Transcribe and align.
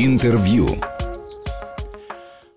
Интервью. 0.00 0.68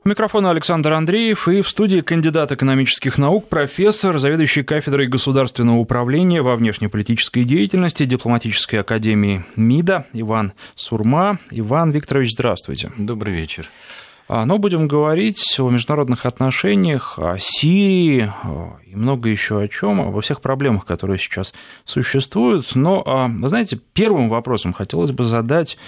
У 0.05 0.09
микрофона 0.09 0.51
Александр 0.51 0.93
Андреев 0.93 1.47
и 1.47 1.63
в 1.63 1.69
студии 1.69 2.01
кандидат 2.01 2.51
экономических 2.51 3.17
наук, 3.17 3.49
профессор, 3.49 4.19
заведующий 4.19 4.61
кафедрой 4.61 5.07
государственного 5.07 5.77
управления 5.77 6.43
во 6.43 6.55
внешнеполитической 6.55 7.43
деятельности 7.43 8.05
Дипломатической 8.05 8.75
академии 8.75 9.43
МИДа 9.55 10.05
Иван 10.13 10.53
Сурма. 10.75 11.39
Иван 11.49 11.89
Викторович, 11.89 12.33
здравствуйте. 12.33 12.91
Добрый 12.95 13.33
вечер. 13.33 13.71
А, 14.27 14.45
но 14.45 14.59
будем 14.59 14.87
говорить 14.87 15.43
о 15.59 15.71
международных 15.71 16.27
отношениях, 16.27 17.17
о 17.17 17.37
Сирии 17.39 18.31
и 18.85 18.95
много 18.95 19.29
еще 19.29 19.59
о 19.59 19.67
чем, 19.67 19.99
обо 19.99 20.21
всех 20.21 20.41
проблемах, 20.41 20.85
которые 20.85 21.17
сейчас 21.17 21.55
существуют. 21.85 22.75
Но, 22.75 23.01
а, 23.03 23.27
вы 23.27 23.49
знаете, 23.49 23.79
первым 23.93 24.29
вопросом 24.29 24.73
хотелось 24.73 25.11
бы 25.11 25.23
задать 25.23 25.79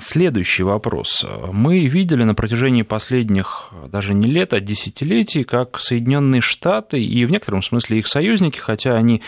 следующий 0.00 0.62
вопрос. 0.62 1.24
Мы 1.52 1.86
видели 1.86 2.24
на 2.24 2.34
протяжении 2.34 2.82
последних 2.82 3.70
даже 3.90 4.14
не 4.14 4.28
лет, 4.28 4.52
а 4.52 4.60
десятилетий, 4.60 5.44
как 5.44 5.80
Соединенные 5.80 6.40
Штаты 6.40 7.02
и 7.02 7.24
в 7.24 7.30
некотором 7.30 7.62
смысле 7.62 7.98
их 7.98 8.08
союзники, 8.08 8.58
хотя 8.58 8.94
они 8.94 9.22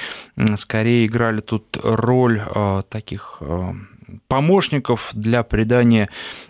скорее 0.57 1.07
играли 1.07 1.41
тут 1.41 1.79
роль 1.83 2.41
а, 2.45 2.83
таких 2.83 3.41
помощников 4.27 5.11
для 5.13 5.45
придания 5.45 6.09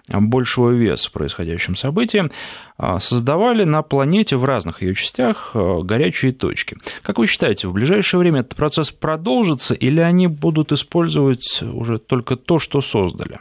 большего 0.08 0.70
веса 0.70 1.10
происходящим 1.10 1.76
событиям, 1.76 2.30
а, 2.78 3.00
создавали 3.00 3.64
на 3.64 3.82
планете 3.82 4.36
в 4.36 4.44
разных 4.44 4.80
ее 4.82 4.94
частях 4.94 5.50
горячие 5.54 6.32
точки. 6.32 6.78
Как 7.02 7.18
вы 7.18 7.26
считаете, 7.26 7.68
в 7.68 7.74
ближайшее 7.74 8.20
время 8.20 8.40
этот 8.40 8.56
процесс 8.56 8.90
продолжится 8.90 9.74
или 9.74 10.00
они 10.00 10.26
будут 10.26 10.72
использовать 10.72 11.62
уже 11.62 11.98
только 11.98 12.36
то, 12.36 12.58
что 12.58 12.80
создали? 12.80 13.40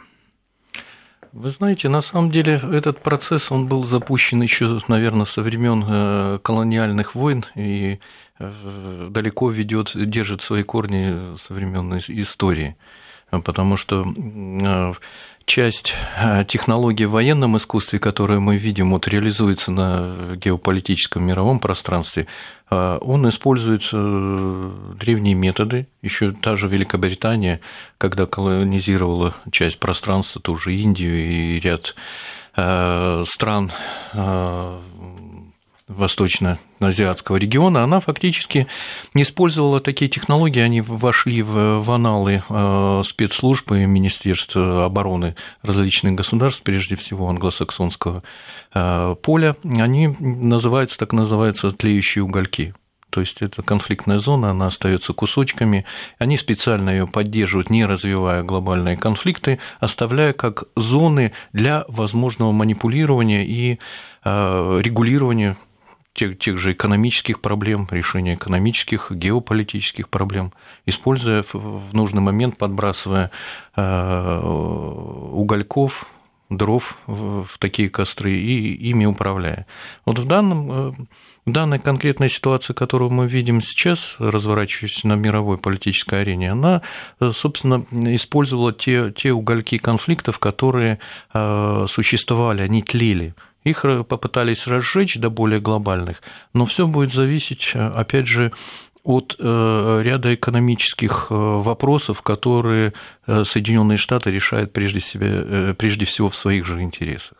Вы 1.32 1.50
знаете, 1.50 1.88
на 1.88 2.00
самом 2.00 2.32
деле 2.32 2.54
этот 2.54 3.00
процесс, 3.00 3.52
он 3.52 3.68
был 3.68 3.84
запущен 3.84 4.42
еще, 4.42 4.80
наверное, 4.88 5.26
со 5.26 5.42
времен 5.42 5.84
э, 5.86 6.38
колониальных 6.42 7.14
войн 7.14 7.44
и 7.54 8.00
э, 8.40 9.08
далеко 9.10 9.48
ведет, 9.50 9.92
держит 9.94 10.42
свои 10.42 10.64
корни 10.64 11.36
со 11.36 11.54
времен 11.54 11.96
истории. 11.98 12.76
Потому 13.30 13.76
что 13.76 14.04
э, 14.04 14.92
часть 15.44 15.92
э, 16.16 16.44
технологий 16.46 17.06
в 17.06 17.12
военном 17.12 17.56
искусстве, 17.56 17.98
которую 17.98 18.40
мы 18.40 18.56
видим, 18.56 18.90
вот 18.90 19.08
реализуется 19.08 19.70
на 19.70 20.36
геополитическом 20.36 21.24
мировом 21.24 21.58
пространстве, 21.58 22.26
э, 22.70 22.98
он 23.00 23.28
использует 23.28 23.82
древние 24.98 25.34
методы. 25.34 25.86
Еще 26.02 26.32
та 26.32 26.56
же 26.56 26.68
Великобритания, 26.68 27.60
когда 27.98 28.26
колонизировала 28.26 29.34
часть 29.50 29.78
пространства, 29.78 30.40
тоже 30.40 30.74
Индию 30.74 31.16
и 31.16 31.60
ряд 31.60 31.94
стран 32.52 33.72
восточно-азиатского 35.96 37.36
региона, 37.36 37.82
она 37.82 38.00
фактически 38.00 38.66
не 39.14 39.22
использовала 39.22 39.80
такие 39.80 40.10
технологии, 40.10 40.60
они 40.60 40.80
вошли 40.80 41.42
в, 41.42 41.90
аналы 41.90 42.42
э, 42.48 43.02
спецслужб 43.04 43.72
и 43.72 43.86
Министерств 43.86 44.56
обороны 44.56 45.36
различных 45.62 46.14
государств, 46.14 46.62
прежде 46.62 46.96
всего 46.96 47.28
англосаксонского 47.28 48.22
э, 48.72 49.16
поля, 49.22 49.56
они 49.64 50.08
называются, 50.18 50.98
так 50.98 51.12
называются, 51.12 51.72
тлеющие 51.72 52.24
угольки. 52.24 52.74
То 53.10 53.20
есть 53.20 53.42
это 53.42 53.62
конфликтная 53.62 54.20
зона, 54.20 54.50
она 54.50 54.68
остается 54.68 55.12
кусочками. 55.12 55.84
Они 56.18 56.36
специально 56.36 56.90
ее 56.90 57.06
поддерживают, 57.06 57.68
не 57.68 57.84
развивая 57.84 58.42
глобальные 58.42 58.96
конфликты, 58.96 59.58
оставляя 59.80 60.32
как 60.32 60.64
зоны 60.76 61.32
для 61.52 61.84
возможного 61.88 62.52
манипулирования 62.52 63.44
и 63.44 63.78
э, 64.24 64.80
регулирования 64.82 65.56
тех, 66.14 66.38
тех 66.38 66.58
же 66.58 66.72
экономических 66.72 67.40
проблем, 67.40 67.86
решения 67.90 68.34
экономических, 68.34 69.10
геополитических 69.10 70.08
проблем, 70.08 70.52
используя 70.86 71.44
в 71.52 71.94
нужный 71.94 72.20
момент, 72.20 72.58
подбрасывая 72.58 73.30
э, 73.76 74.40
угольков, 74.42 76.06
дров 76.48 76.98
в 77.06 77.46
такие 77.60 77.88
костры 77.88 78.32
и 78.32 78.74
ими 78.74 79.04
управляя. 79.06 79.66
Вот 80.04 80.18
в, 80.18 80.26
данном, 80.26 80.72
э, 80.72 80.92
в 81.46 81.52
данной 81.52 81.78
конкретной 81.78 82.28
ситуации, 82.28 82.72
которую 82.72 83.10
мы 83.10 83.28
видим 83.28 83.60
сейчас, 83.60 84.16
разворачивающейся 84.18 85.06
на 85.06 85.14
мировой 85.14 85.58
политической 85.58 86.22
арене, 86.22 86.50
она, 86.50 86.82
э, 87.20 87.30
собственно, 87.32 87.86
использовала 87.92 88.72
те, 88.72 89.12
те 89.12 89.30
угольки 89.32 89.78
конфликтов, 89.78 90.38
которые 90.38 90.98
существовали, 91.32 92.62
они 92.62 92.82
тлели– 92.82 93.34
их 93.64 93.82
попытались 94.08 94.66
разжечь 94.66 95.16
до 95.16 95.30
более 95.30 95.60
глобальных, 95.60 96.22
но 96.54 96.64
все 96.64 96.86
будет 96.86 97.12
зависеть, 97.12 97.70
э, 97.74 97.86
опять 97.88 98.26
же, 98.26 98.52
от 99.02 99.36
э, 99.38 100.00
ряда 100.02 100.34
экономических 100.34 101.28
э, 101.30 101.34
вопросов, 101.34 102.20
которые 102.22 102.92
Соединенные 103.26 103.96
Штаты 103.96 104.30
решают 104.30 104.72
прежде, 104.72 105.00
себе, 105.00 105.74
прежде 105.74 106.04
всего 106.04 106.28
в 106.28 106.36
своих 106.36 106.66
же 106.66 106.82
интересах. 106.82 107.39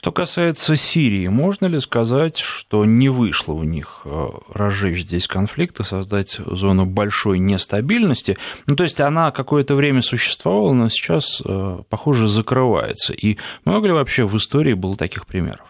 Что 0.00 0.12
касается 0.12 0.76
Сирии, 0.76 1.28
можно 1.28 1.66
ли 1.66 1.78
сказать, 1.78 2.38
что 2.38 2.86
не 2.86 3.10
вышло 3.10 3.52
у 3.52 3.64
них 3.64 4.00
э, 4.06 4.28
разжечь 4.50 5.02
здесь 5.02 5.28
конфликт 5.28 5.78
и 5.78 5.84
создать 5.84 6.40
зону 6.46 6.86
большой 6.86 7.38
нестабильности? 7.38 8.38
Ну, 8.64 8.76
то 8.76 8.84
есть 8.84 8.98
она 9.02 9.30
какое-то 9.30 9.74
время 9.74 10.00
существовала, 10.00 10.72
но 10.72 10.88
сейчас, 10.88 11.42
э, 11.44 11.80
похоже, 11.90 12.28
закрывается. 12.28 13.12
И 13.12 13.36
много 13.66 13.88
ли 13.88 13.92
вообще 13.92 14.24
в 14.24 14.34
истории 14.38 14.72
было 14.72 14.96
таких 14.96 15.26
примеров? 15.26 15.66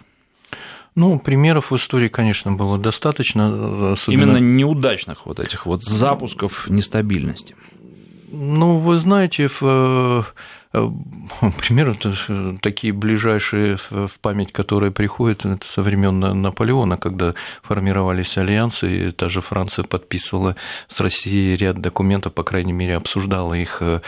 Ну, 0.95 1.19
примеров 1.19 1.73
в 1.73 1.77
истории, 1.77 2.07
конечно, 2.07 2.53
было 2.53 2.79
достаточно. 2.79 3.95
Особенно... 3.95 4.23
Именно 4.23 4.37
неудачных 4.37 5.27
вот 5.27 5.41
этих 5.41 5.67
вот 5.67 5.83
запусков 5.83 6.71
нестабильности. 6.71 7.57
Ну, 8.31 8.77
вы 8.77 8.99
знаете, 8.99 9.51
в 9.61 10.25
Э, 10.73 10.89
примерно 11.59 11.97
э, 12.05 12.57
такие 12.61 12.93
ближайшие 12.93 13.77
в 13.91 14.21
память, 14.21 14.53
которые 14.53 14.93
приходят, 14.93 15.45
это 15.45 15.67
со 15.67 15.83
времен 15.83 16.21
Наполеона, 16.21 16.97
когда 16.97 17.35
формировались 17.63 18.37
альянсы, 18.37 19.09
и 19.09 19.11
та 19.11 19.29
же 19.29 19.41
Франция 19.41 19.85
подписывала 19.85 20.57
с 20.87 21.01
Россией 21.01 21.57
ряд 21.57 21.81
документов, 21.81 22.35
по 22.35 22.45
крайней 22.45 22.73
мере, 22.73 22.97
обсуждала 22.97 23.55
их 23.55 23.83
э, 23.83 24.01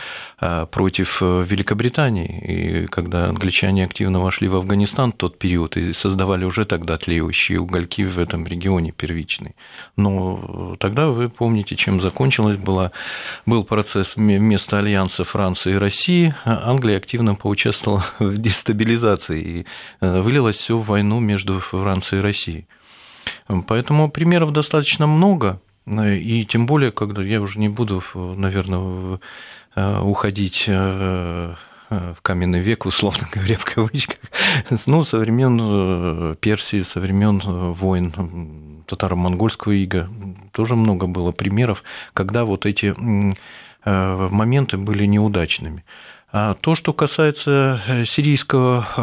против 0.71 1.21
Великобритании. 1.21 2.83
И 2.83 2.87
когда 2.87 3.25
англичане 3.25 3.85
активно 3.85 4.21
вошли 4.21 4.47
в 4.47 4.55
Афганистан 4.55 5.11
в 5.11 5.15
тот 5.15 5.37
период 5.37 5.77
и 5.77 5.93
создавали 5.93 6.45
уже 6.45 6.65
тогда 6.65 6.97
тлеющие 6.97 7.59
угольки 7.59 8.03
в 8.03 8.19
этом 8.19 8.45
регионе 8.45 8.91
первичный. 8.91 9.55
Но 9.97 10.75
тогда 10.79 11.07
вы 11.07 11.29
помните, 11.29 11.75
чем 11.75 12.01
закончилось. 12.01 12.57
Была, 12.57 12.91
был 13.45 13.63
процесс 13.63 14.15
вместо 14.15 14.79
альянса 14.79 15.23
Франции 15.23 15.73
и 15.73 15.77
России, 15.77 16.33
Англия 16.61 16.97
активно 16.97 17.35
поучаствовала 17.35 18.03
в 18.19 18.37
дестабилизации 18.37 19.41
и 19.41 19.65
э, 20.01 20.19
вылилось 20.19 20.57
все 20.57 20.77
в 20.77 20.85
войну 20.85 21.19
между 21.19 21.59
Францией 21.59 22.19
и 22.19 22.23
Россией. 22.23 22.67
Поэтому 23.67 24.09
примеров 24.09 24.51
достаточно 24.51 25.07
много, 25.07 25.61
э, 25.85 26.15
и 26.17 26.45
тем 26.45 26.65
более, 26.65 26.91
когда 26.91 27.21
я 27.23 27.41
уже 27.41 27.59
не 27.59 27.69
буду, 27.69 28.03
наверное, 28.13 29.19
э, 29.75 29.99
уходить 30.01 30.67
в 30.67 32.21
каменный 32.21 32.59
век, 32.59 32.85
условно 32.87 33.27
говоря, 33.31 33.57
в 33.57 33.65
кавычках, 33.65 34.17
ну, 34.85 35.03
со 35.03 35.19
времен 35.19 36.35
Персии, 36.37 36.81
со 36.83 36.99
времен 36.99 37.39
войн 37.39 38.83
татаро-монгольского 38.87 39.71
ига, 39.71 40.09
тоже 40.51 40.75
много 40.75 41.07
было 41.07 41.31
примеров, 41.31 41.83
когда 42.13 42.45
вот 42.45 42.65
эти 42.65 42.93
моменты 43.85 44.77
были 44.77 45.05
неудачными. 45.05 45.83
А 46.35 46.55
то, 46.55 46.73
что 46.73 46.93
касается 46.93 47.79
э, 47.87 48.05
сирийского 48.05 48.87
э, 48.97 49.01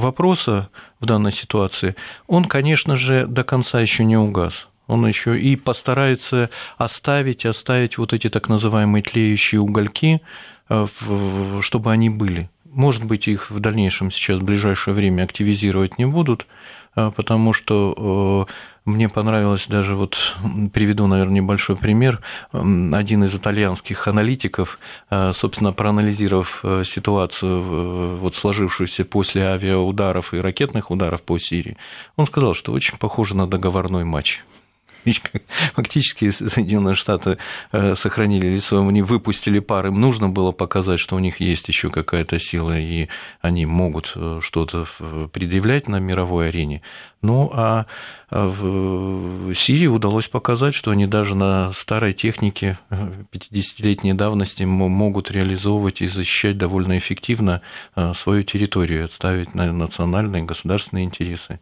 вопроса 0.00 0.68
в 0.98 1.06
данной 1.06 1.30
ситуации, 1.30 1.94
он, 2.26 2.44
конечно 2.44 2.96
же, 2.96 3.24
до 3.28 3.44
конца 3.44 3.80
еще 3.80 4.04
не 4.04 4.16
угас. 4.16 4.66
Он 4.88 5.06
еще 5.06 5.40
и 5.40 5.54
постарается 5.54 6.50
оставить, 6.76 7.46
оставить 7.46 7.98
вот 7.98 8.12
эти 8.12 8.28
так 8.28 8.48
называемые 8.48 9.04
тлеющие 9.04 9.60
угольки, 9.60 10.20
э, 10.68 10.86
чтобы 11.60 11.92
они 11.92 12.10
были. 12.10 12.50
Может 12.64 13.04
быть, 13.04 13.28
их 13.28 13.52
в 13.52 13.60
дальнейшем 13.60 14.10
сейчас, 14.10 14.40
в 14.40 14.44
ближайшее 14.44 14.92
время 14.92 15.22
активизировать 15.22 15.98
не 15.98 16.04
будут, 16.04 16.48
потому 16.96 17.52
что 17.52 18.46
мне 18.86 19.08
понравилось 19.08 19.66
даже, 19.66 19.96
вот 19.96 20.36
приведу, 20.72 21.08
наверное, 21.08 21.40
небольшой 21.40 21.76
пример. 21.76 22.20
Один 22.52 23.24
из 23.24 23.34
итальянских 23.34 24.06
аналитиков, 24.06 24.78
э, 25.10 25.32
собственно, 25.34 25.72
проанализировав 25.72 26.60
э, 26.62 26.84
ситуацию, 26.84 28.16
вот 28.16 28.36
сложившуюся 28.36 29.04
после 29.04 29.42
авиаударов 29.42 30.32
и 30.34 30.38
ракетных 30.38 30.92
ударов 30.92 31.22
по 31.22 31.36
Сирии, 31.38 31.76
он 32.14 32.26
сказал, 32.26 32.54
что 32.54 32.72
очень 32.72 32.96
похоже 32.96 33.36
на 33.36 33.48
договорной 33.48 34.04
матч. 34.04 34.44
Фактически 35.74 36.30
Соединенные 36.30 36.94
Штаты 36.94 37.38
э, 37.72 37.94
сохранили 37.96 38.46
лицо, 38.46 38.86
они 38.86 39.02
выпустили 39.02 39.58
пар, 39.58 39.86
им 39.88 40.00
нужно 40.00 40.28
было 40.28 40.52
показать, 40.52 41.00
что 41.00 41.16
у 41.16 41.18
них 41.18 41.40
есть 41.40 41.68
еще 41.68 41.90
какая-то 41.90 42.38
сила, 42.38 42.78
и 42.78 43.08
они 43.40 43.66
могут 43.66 44.12
э, 44.14 44.40
что-то 44.42 44.86
предъявлять 45.32 45.88
на 45.88 45.98
мировой 45.98 46.48
арене. 46.48 46.82
Ну, 47.22 47.50
а, 47.52 47.86
а 48.30 48.46
в 48.48 49.52
Сирии 49.54 49.86
удалось 49.86 50.28
показать, 50.28 50.74
что 50.74 50.90
они 50.90 51.06
даже 51.06 51.34
на 51.34 51.72
старой 51.72 52.12
технике 52.12 52.78
50-летней 52.90 54.14
давности 54.14 54.62
могут 54.64 55.30
реализовывать 55.30 56.02
и 56.02 56.06
защищать 56.06 56.58
довольно 56.58 56.98
эффективно 56.98 57.62
э, 57.94 58.12
свою 58.14 58.42
территорию, 58.42 59.04
отставить 59.04 59.54
на 59.54 59.72
национальные 59.72 60.44
государственные 60.44 61.04
интересы. 61.04 61.58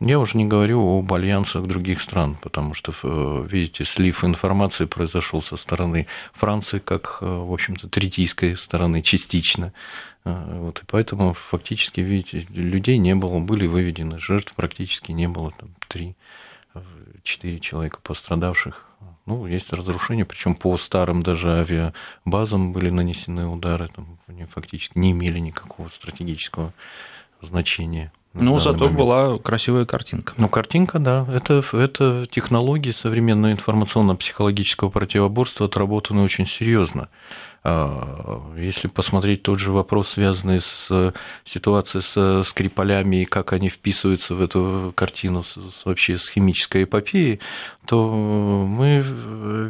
Я 0.00 0.18
уже 0.18 0.36
не 0.36 0.44
говорю 0.44 0.98
об 0.98 1.12
альянсах 1.14 1.66
других 1.66 2.02
стран, 2.02 2.36
потому 2.42 2.74
что, 2.74 2.92
э, 3.02 3.46
видите, 3.48 3.84
слив 3.84 4.22
информации 4.22 4.84
произошел 4.84 5.40
со 5.40 5.56
стороны 5.56 6.06
Франции, 6.34 6.78
как, 6.78 7.18
э, 7.20 7.26
в 7.26 7.52
общем-то, 7.52 7.88
третийской 7.88 8.56
стороны 8.56 9.02
частично. 9.02 9.72
Э, 10.24 10.58
вот, 10.58 10.82
и 10.82 10.86
поэтому 10.86 11.32
фактически, 11.32 12.00
видите, 12.00 12.46
людей 12.50 12.98
не 12.98 13.14
было, 13.14 13.38
были 13.38 13.66
выведены, 13.66 14.18
жертв 14.18 14.54
практически 14.54 15.12
не 15.12 15.26
было, 15.26 15.52
там, 15.52 15.70
три, 15.88 16.16
четыре 17.22 17.60
человека 17.60 17.98
пострадавших. 18.02 18.86
Ну, 19.26 19.46
есть 19.46 19.72
разрушения, 19.72 20.24
причем 20.24 20.54
по 20.54 20.76
старым 20.76 21.22
даже 21.22 21.50
авиабазам 21.52 22.72
были 22.72 22.90
нанесены 22.90 23.46
удары, 23.46 23.88
там, 23.88 24.18
они 24.26 24.44
фактически 24.44 24.98
не 24.98 25.12
имели 25.12 25.38
никакого 25.38 25.88
стратегического 25.88 26.72
значения. 27.40 28.12
Ну, 28.34 28.58
зато 28.58 28.78
момент. 28.84 28.98
была 28.98 29.38
красивая 29.38 29.84
картинка. 29.84 30.34
Ну, 30.38 30.48
картинка, 30.48 30.98
да. 30.98 31.26
Это, 31.32 31.62
это 31.72 32.26
технологии 32.30 32.90
современного 32.90 33.52
информационно-психологического 33.52 34.88
противоборства 34.88 35.66
отработаны 35.66 36.22
очень 36.22 36.46
серьезно. 36.46 37.08
А, 37.64 38.42
если 38.56 38.88
посмотреть 38.88 39.44
тот 39.44 39.60
же 39.60 39.70
вопрос, 39.70 40.10
связанный 40.10 40.60
с 40.60 41.12
ситуацией 41.44 42.02
с 42.02 42.48
Скрипалями 42.48 43.22
и 43.22 43.24
как 43.24 43.52
они 43.52 43.68
вписываются 43.68 44.34
в 44.34 44.42
эту 44.42 44.92
картину 44.96 45.44
с, 45.44 45.56
вообще 45.84 46.18
с 46.18 46.28
химической 46.28 46.84
эпопеей, 46.84 47.38
то 47.86 48.66
мы 48.68 49.04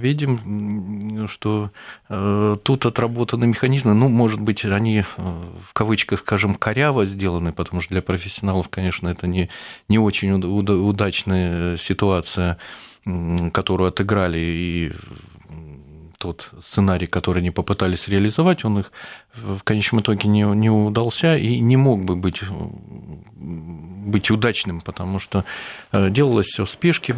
видим, 0.00 1.28
что 1.28 1.70
э, 2.08 2.56
тут 2.62 2.86
отработаны 2.86 3.46
механизмы, 3.46 3.92
ну, 3.92 4.08
может 4.08 4.40
быть, 4.40 4.64
они 4.64 5.00
э, 5.00 5.04
в 5.16 5.74
кавычках, 5.74 6.20
скажем, 6.20 6.54
коряво 6.54 7.04
сделаны, 7.04 7.52
потому 7.52 7.82
что 7.82 7.92
для 7.92 8.02
профессионалов, 8.02 8.70
конечно, 8.70 9.08
это 9.08 9.26
не, 9.26 9.50
не 9.88 9.98
очень 9.98 10.32
удачная 10.32 11.76
ситуация, 11.76 12.56
которую 13.52 13.88
отыграли 13.88 14.38
и 14.38 14.92
тот 16.22 16.50
сценарий, 16.60 17.08
который 17.08 17.40
они 17.40 17.50
попытались 17.50 18.06
реализовать, 18.06 18.64
он 18.64 18.78
их 18.78 18.92
в 19.34 19.64
конечном 19.64 20.02
итоге 20.02 20.28
не, 20.28 20.42
не 20.42 20.70
удался 20.70 21.36
и 21.36 21.58
не 21.58 21.76
мог 21.76 22.04
бы 22.04 22.14
быть, 22.14 22.42
быть 23.34 24.30
удачным, 24.30 24.80
потому 24.80 25.18
что 25.18 25.44
э, 25.90 26.10
делалось 26.10 26.46
все 26.46 26.64
в 26.64 26.70
спешке, 26.70 27.12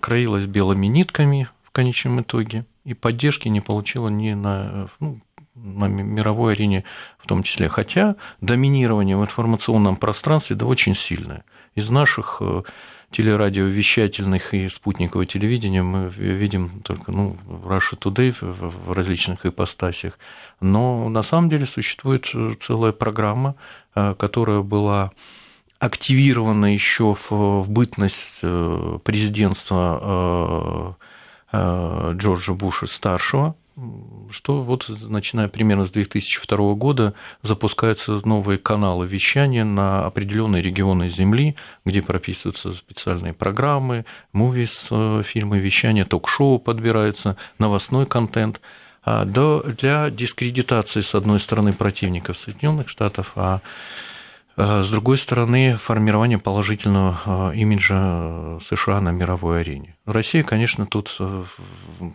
краилось 0.00 0.44
белыми 0.44 0.86
нитками 0.86 1.48
в 1.64 1.70
конечном 1.70 2.20
итоге, 2.20 2.66
и 2.84 2.92
поддержки 2.92 3.48
не 3.48 3.62
получило 3.62 4.08
ни 4.10 4.34
на, 4.34 4.90
ну, 5.00 5.18
на 5.54 5.86
мировой 5.86 6.52
арене 6.52 6.84
в 7.18 7.26
том 7.26 7.42
числе. 7.42 7.70
Хотя 7.70 8.16
доминирование 8.42 9.16
в 9.16 9.22
информационном 9.22 9.96
пространстве 9.96 10.56
да 10.56 10.66
очень 10.66 10.94
сильное. 10.94 11.42
Из 11.74 11.88
наших 11.88 12.36
э, 12.40 12.64
телерадиовещательных 13.10 14.52
и 14.54 14.68
спутникового 14.68 15.26
телевидения 15.26 15.82
мы 15.82 16.08
видим 16.08 16.80
только 16.82 17.12
ну, 17.12 17.36
Russia 17.46 17.98
Today 17.98 18.34
в 18.40 18.92
различных 18.92 19.46
ипостасях. 19.46 20.18
Но 20.60 21.08
на 21.08 21.22
самом 21.22 21.48
деле 21.48 21.66
существует 21.66 22.26
целая 22.60 22.92
программа, 22.92 23.54
э, 23.94 24.14
которая 24.18 24.62
была 24.62 25.12
активирована 25.78 26.72
еще 26.72 27.16
в, 27.28 27.64
бытность 27.68 28.38
э, 28.42 28.98
президентства 29.04 30.96
э, 31.52 32.12
Джорджа 32.16 32.54
Буша 32.54 32.86
старшего, 32.86 33.54
что 34.30 34.62
вот 34.62 34.88
начиная 34.88 35.48
примерно 35.48 35.84
с 35.84 35.90
2002 35.90 36.74
года 36.74 37.14
запускаются 37.42 38.20
новые 38.26 38.58
каналы 38.58 39.06
вещания 39.06 39.64
на 39.64 40.06
определенные 40.06 40.62
регионы 40.62 41.10
Земли, 41.10 41.56
где 41.84 42.00
прописываются 42.00 42.72
специальные 42.74 43.34
программы, 43.34 44.06
мувис, 44.32 44.86
э, 44.90 45.22
фильмы, 45.24 45.58
вещания, 45.58 46.06
ток-шоу 46.06 46.58
подбирается, 46.58 47.36
новостной 47.58 48.06
контент. 48.06 48.60
А, 49.04 49.24
для 49.24 50.10
дискредитации, 50.10 51.00
с 51.00 51.14
одной 51.14 51.38
стороны, 51.38 51.72
противников 51.72 52.38
Соединенных 52.38 52.88
Штатов, 52.88 53.32
а 53.36 53.60
с 54.56 54.90
другой 54.90 55.18
стороны, 55.18 55.76
формирование 55.76 56.38
положительного 56.38 57.52
э, 57.52 57.56
имиджа 57.56 58.58
США 58.60 59.02
на 59.02 59.10
мировой 59.10 59.60
арене. 59.60 59.96
Россия, 60.06 60.42
конечно, 60.42 60.86
тут 60.86 61.14
э, 61.20 61.44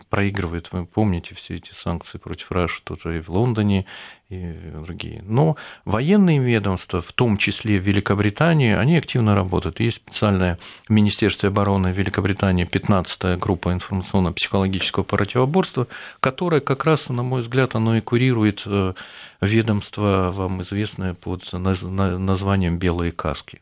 проигрывает. 0.08 0.72
Вы 0.72 0.84
помните 0.84 1.36
все 1.36 1.54
эти 1.54 1.72
санкции 1.72 2.18
против 2.18 2.50
Раши, 2.50 2.82
тоже 2.82 3.18
и 3.18 3.20
в 3.20 3.28
Лондоне, 3.28 3.86
и 4.32 4.70
другие. 4.84 5.22
Но 5.26 5.56
военные 5.84 6.38
ведомства, 6.38 7.00
в 7.00 7.12
том 7.12 7.36
числе 7.36 7.78
в 7.78 7.86
Великобритании, 7.86 8.74
они 8.74 8.96
активно 8.96 9.34
работают. 9.34 9.80
Есть 9.80 9.98
специальное 9.98 10.58
Министерство 10.88 11.48
обороны 11.48 11.88
Великобритании, 11.88 12.66
15-я 12.66 13.36
группа 13.36 13.72
информационно-психологического 13.72 15.04
противоборства, 15.04 15.86
которая 16.20 16.60
как 16.60 16.84
раз, 16.84 17.08
на 17.08 17.22
мой 17.22 17.40
взгляд, 17.40 17.74
оно 17.74 17.96
и 17.96 18.00
курирует 18.00 18.62
э, 18.66 18.94
ведомство, 19.40 20.30
вам 20.34 20.62
известное 20.62 21.14
под 21.14 21.52
названием 21.52 22.78
«Белые 22.78 23.12
каски». 23.12 23.60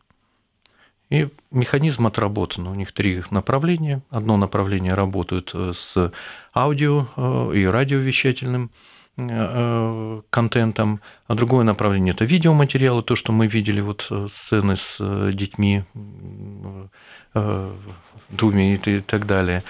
И 1.11 1.29
механизм 1.51 2.07
отработан. 2.07 2.69
У 2.69 2.75
них 2.75 2.93
три 2.93 3.23
направления. 3.31 4.01
Одно 4.11 4.37
направление 4.37 4.95
работают 4.95 5.51
э, 5.55 5.73
с 5.75 6.13
аудио 6.55 7.07
э, 7.17 7.53
и 7.57 7.65
радиовещательным 7.67 8.71
контентом, 10.31 11.01
а 11.27 11.35
другое 11.35 11.65
направление– 11.65 12.13
это 12.15 12.25
видеоматериалы, 12.25 13.03
то, 13.03 13.17
что 13.17 13.33
мы 13.33 13.47
видели, 13.47 13.81
вот 13.81 14.07
э, 14.11 14.27
сцены 14.33 14.77
с 14.77 14.97
э, 15.01 15.31
детьми, 15.33 15.85
Думе 18.31 18.75
и 18.75 19.01
так 19.01 19.27
далее. 19.27 19.63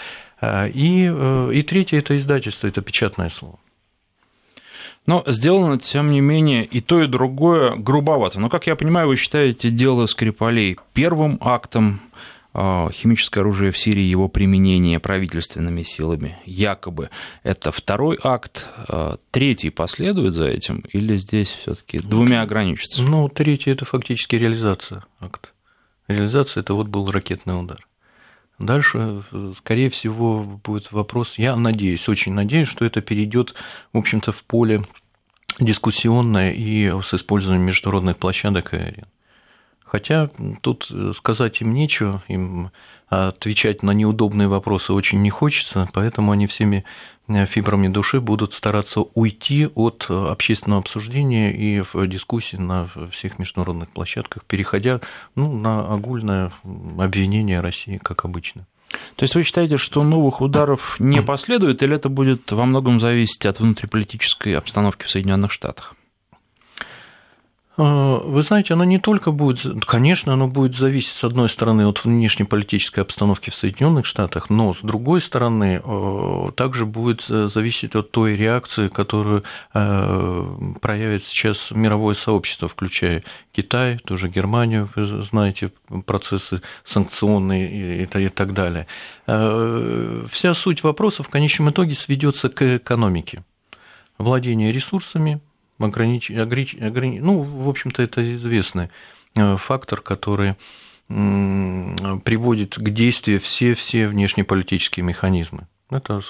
И, 0.43 1.05
и 1.53 1.63
третье– 1.63 1.99
это 1.99 2.17
издательство, 2.17 2.69
это 2.69 2.81
печатное 2.81 3.29
слово. 3.29 3.59
Но 5.07 5.25
сделано, 5.27 5.79
тем 5.79 6.11
не 6.11 6.21
менее, 6.21 6.65
и 6.65 6.81
то, 6.81 7.03
и 7.03 7.07
другое 7.07 7.77
грубовато. 7.77 8.39
Но, 8.39 8.49
как 8.49 8.67
я 8.67 8.77
понимаю, 8.77 9.09
вы 9.09 9.17
считаете 9.17 9.71
дело 9.71 10.07
Скрипалей 10.07 10.79
первым 10.93 11.39
актом 11.41 12.01
а, 12.01 12.11
химическое 12.55 13.41
оружие 13.41 13.71
в 13.71 13.79
Сирии, 13.79 14.03
его 14.03 14.29
применение 14.29 14.99
правительственными 14.99 15.83
силами, 15.85 16.39
якобы 16.45 17.11
это 17.43 17.71
второй 17.71 18.19
акт, 18.23 18.67
а, 18.89 19.19
третий 19.31 19.71
последует 19.71 20.35
за 20.35 20.47
этим, 20.47 20.85
или 20.93 21.17
здесь 21.17 21.51
все-таки 21.51 21.99
двумя 22.01 22.43
ограничится? 22.43 23.03
Ну, 23.03 23.29
третий 23.29 23.71
это 23.71 23.85
фактически 23.85 24.35
реализация 24.37 25.05
акта. 25.21 25.51
Реализация 26.09 26.63
это 26.63 26.75
вот 26.75 26.89
был 26.89 27.09
ракетный 27.11 27.59
удар. 27.59 27.87
Дальше, 28.59 29.23
скорее 29.57 29.89
всего, 29.89 30.43
будет 30.43 30.93
вопрос, 30.93 31.39
я 31.39 31.57
надеюсь, 31.57 32.09
очень 32.09 32.33
надеюсь, 32.33 32.69
что 32.69 32.85
это 32.85 33.01
перейдет, 33.01 33.55
в 33.93 33.99
общем-то, 33.99 34.33
в 34.33 34.45
поле 34.45 34.85
дискуссионное 35.59 36.53
и 36.53 36.91
с 37.03 37.15
использованием 37.15 37.67
международных 37.67 38.17
площадок 38.19 38.75
и 38.75 38.77
арен. 38.77 39.07
Хотя 39.91 40.31
тут 40.61 40.89
сказать 41.15 41.61
им 41.63 41.75
нечего, 41.75 42.23
им 42.29 42.71
отвечать 43.09 43.83
на 43.83 43.91
неудобные 43.91 44.47
вопросы 44.47 44.93
очень 44.93 45.21
не 45.21 45.31
хочется, 45.31 45.89
поэтому 45.93 46.31
они 46.31 46.47
всеми 46.47 46.85
э, 47.27 47.45
фибрами 47.45 47.89
души 47.89 48.21
будут 48.21 48.53
стараться 48.53 49.01
уйти 49.01 49.69
от 49.75 50.07
э, 50.09 50.15
общественного 50.15 50.81
обсуждения 50.81 51.53
и 51.53 51.81
в 51.81 52.07
дискуссии 52.07 52.55
на 52.55 52.89
всех 53.11 53.41
международных 53.41 53.89
площадках, 53.89 54.45
переходя 54.45 55.01
ну, 55.35 55.53
на 55.53 55.93
огульное 55.93 56.53
обвинение 56.97 57.61
России, 57.61 57.99
как 58.01 58.25
обычно. 58.25 58.69
То 59.17 59.25
есть 59.25 59.35
вы 59.35 59.43
считаете, 59.43 59.77
что 59.77 60.05
новых 60.05 60.41
ударов 60.41 61.01
не 61.01 61.21
последует, 61.27 61.83
или 61.83 61.97
это 61.97 62.09
будет 62.09 62.53
во 62.53 62.65
многом 62.65 63.01
зависеть 63.01 63.45
от 63.45 63.59
внутриполитической 63.59 64.57
обстановки 64.57 65.07
в 65.07 65.11
Соединенных 65.11 65.51
Штатах? 65.51 65.97
Вы 67.81 68.43
знаете, 68.43 68.75
оно 68.75 68.85
не 68.85 68.99
только 68.99 69.31
будет, 69.31 69.87
конечно, 69.87 70.35
оно 70.35 70.49
будет 70.49 70.77
зависеть, 70.77 71.15
с 71.17 71.25
одной 71.25 71.49
стороны, 71.49 71.87
от 71.87 72.05
внешнеполитической 72.05 73.01
обстановки 73.01 73.49
в 73.49 73.55
Соединенных 73.55 74.05
Штатах, 74.05 74.51
но 74.51 74.75
с 74.75 74.81
другой 74.83 75.23
стороны, 75.23 75.81
также 76.57 76.85
будет 76.85 77.23
зависеть 77.23 77.95
от 77.95 78.11
той 78.11 78.37
реакции, 78.37 78.89
которую 78.89 79.45
проявит 79.73 81.25
сейчас 81.25 81.71
мировое 81.71 82.15
сообщество, 82.15 82.69
включая 82.69 83.25
Китай, 83.51 83.97
тоже 83.97 84.29
Германию, 84.29 84.91
вы 84.95 85.23
знаете, 85.23 85.73
процессы 86.05 86.61
санкционные 86.85 88.03
и 88.03 88.29
так 88.29 88.53
далее. 88.53 88.87
Вся 89.27 90.53
суть 90.53 90.83
вопроса 90.83 91.23
в 91.23 91.31
конечном 91.31 91.71
итоге 91.71 91.95
сведется 91.95 92.51
к 92.51 92.77
экономике. 92.77 93.43
Владение 94.19 94.71
ресурсами, 94.71 95.41
огранич... 95.87 96.31
огранич... 96.31 96.75
огранич... 96.75 97.21
ну, 97.23 97.43
в 97.43 97.69
общем-то, 97.69 98.03
это 98.03 98.35
известный 98.35 98.91
э, 99.35 99.57
фактор, 99.57 100.01
который 100.01 100.57
приводит 101.09 102.77
к 102.77 102.89
действию 102.91 103.41
все-все 103.41 104.07
внешнеполитические 104.07 105.05
механизмы. 105.05 105.67
Это 105.91 106.21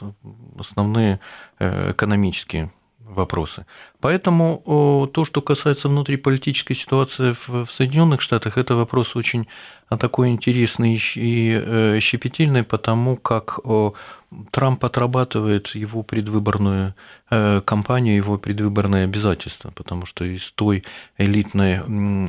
основные 0.58 1.20
э, 1.58 1.92
экономические 1.92 2.72
вопросы. 2.98 3.66
Поэтому 4.00 5.10
то, 5.12 5.24
что 5.24 5.42
касается 5.42 5.88
внутриполитической 5.88 6.74
ситуации 6.74 7.34
в 7.46 7.66
Соединенных 7.70 8.20
Штатах, 8.20 8.56
это 8.56 8.74
вопрос 8.74 9.16
очень 9.16 9.48
а, 9.88 9.98
такой 9.98 10.30
интересный 10.30 10.98
и 11.16 11.60
э, 11.62 11.98
щепетильный, 12.00 12.62
потому 12.62 13.16
как 13.16 13.58
Трамп 14.52 14.84
отрабатывает 14.84 15.74
его 15.74 16.02
предвыборную 16.04 16.94
э, 17.30 17.60
кампанию, 17.64 18.16
его 18.16 18.38
предвыборные 18.38 19.04
обязательства, 19.04 19.72
потому 19.74 20.06
что 20.06 20.24
из 20.24 20.52
той 20.52 20.84
элитной, 21.18 21.78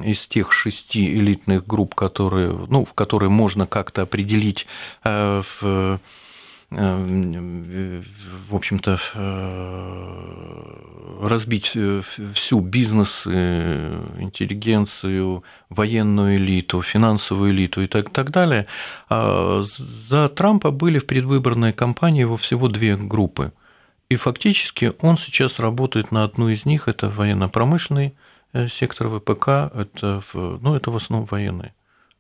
из 0.03 0.25
тех 0.25 0.51
шести 0.51 1.13
элитных 1.15 1.67
групп, 1.67 1.93
которые, 1.93 2.51
ну, 2.69 2.85
в 2.85 2.93
которые 2.93 3.29
можно 3.29 3.67
как-то 3.67 4.01
определить 4.01 4.65
э, 5.03 5.43
в 5.61 5.99
в 6.71 8.55
общем-то, 8.55 8.97
э, 9.13 11.21
разбить 11.21 11.73
э, 11.75 12.01
всю 12.33 12.61
бизнес, 12.61 13.27
интеллигенцию, 13.27 15.43
военную 15.69 16.37
элиту, 16.37 16.81
финансовую 16.81 17.51
элиту 17.51 17.81
и 17.81 17.87
так, 17.87 18.09
так 18.09 18.31
далее. 18.31 18.67
А 19.09 19.63
за 20.09 20.29
Трампа 20.29 20.71
были 20.71 20.99
в 20.99 21.07
предвыборной 21.07 21.73
кампании 21.73 22.21
его 22.21 22.37
всего 22.37 22.69
две 22.69 22.95
группы. 22.95 23.51
И 24.07 24.15
фактически 24.15 24.93
он 25.01 25.17
сейчас 25.17 25.59
работает 25.59 26.11
на 26.11 26.23
одну 26.23 26.47
из 26.47 26.63
них, 26.65 26.87
это 26.87 27.09
военно-промышленный 27.09 28.13
сектор 28.69 29.09
ВПК, 29.09 29.73
это, 29.73 30.23
ну, 30.33 30.75
это 30.75 30.91
в 30.91 30.95
основном 30.95 31.27
военный. 31.29 31.73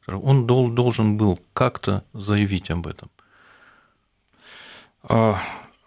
Он 0.07 0.45
должен 0.45 1.17
был 1.17 1.39
как-то 1.53 2.03
заявить 2.13 2.69
об 2.69 2.87
этом. 2.87 3.09
А, 5.03 5.39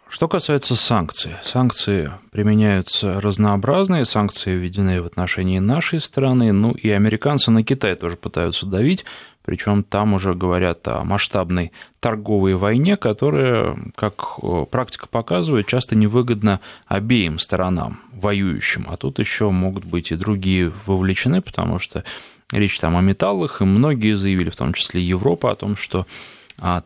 что 0.08 0.28
касается 0.28 0.74
санкций, 0.74 1.32
санкции 1.44 2.12
применяются 2.30 3.20
разнообразные, 3.20 4.04
санкции 4.04 4.56
введены 4.56 5.02
в 5.02 5.06
отношении 5.06 5.58
нашей 5.58 6.00
страны, 6.00 6.52
ну 6.52 6.72
и 6.72 6.90
американцы 6.90 7.50
на 7.50 7.64
Китай 7.64 7.94
тоже 7.96 8.16
пытаются 8.16 8.66
давить, 8.66 9.04
причем 9.44 9.82
там 9.82 10.14
уже 10.14 10.34
говорят 10.34 10.86
о 10.88 11.04
масштабной 11.04 11.72
торговой 12.00 12.54
войне, 12.54 12.96
которая, 12.96 13.76
как 13.94 14.40
практика 14.70 15.06
показывает, 15.06 15.66
часто 15.66 15.96
невыгодна 15.96 16.60
обеим 16.86 17.38
сторонам, 17.38 18.00
воюющим. 18.12 18.86
А 18.88 18.96
тут 18.96 19.18
еще 19.18 19.50
могут 19.50 19.84
быть 19.84 20.12
и 20.12 20.16
другие 20.16 20.72
вовлечены, 20.86 21.42
потому 21.42 21.78
что 21.78 22.04
речь 22.52 22.80
там 22.80 22.96
о 22.96 23.02
металлах, 23.02 23.60
и 23.60 23.64
многие 23.64 24.16
заявили, 24.16 24.48
в 24.48 24.56
том 24.56 24.72
числе 24.72 25.02
Европа, 25.02 25.50
о 25.50 25.56
том, 25.56 25.76
что 25.76 26.06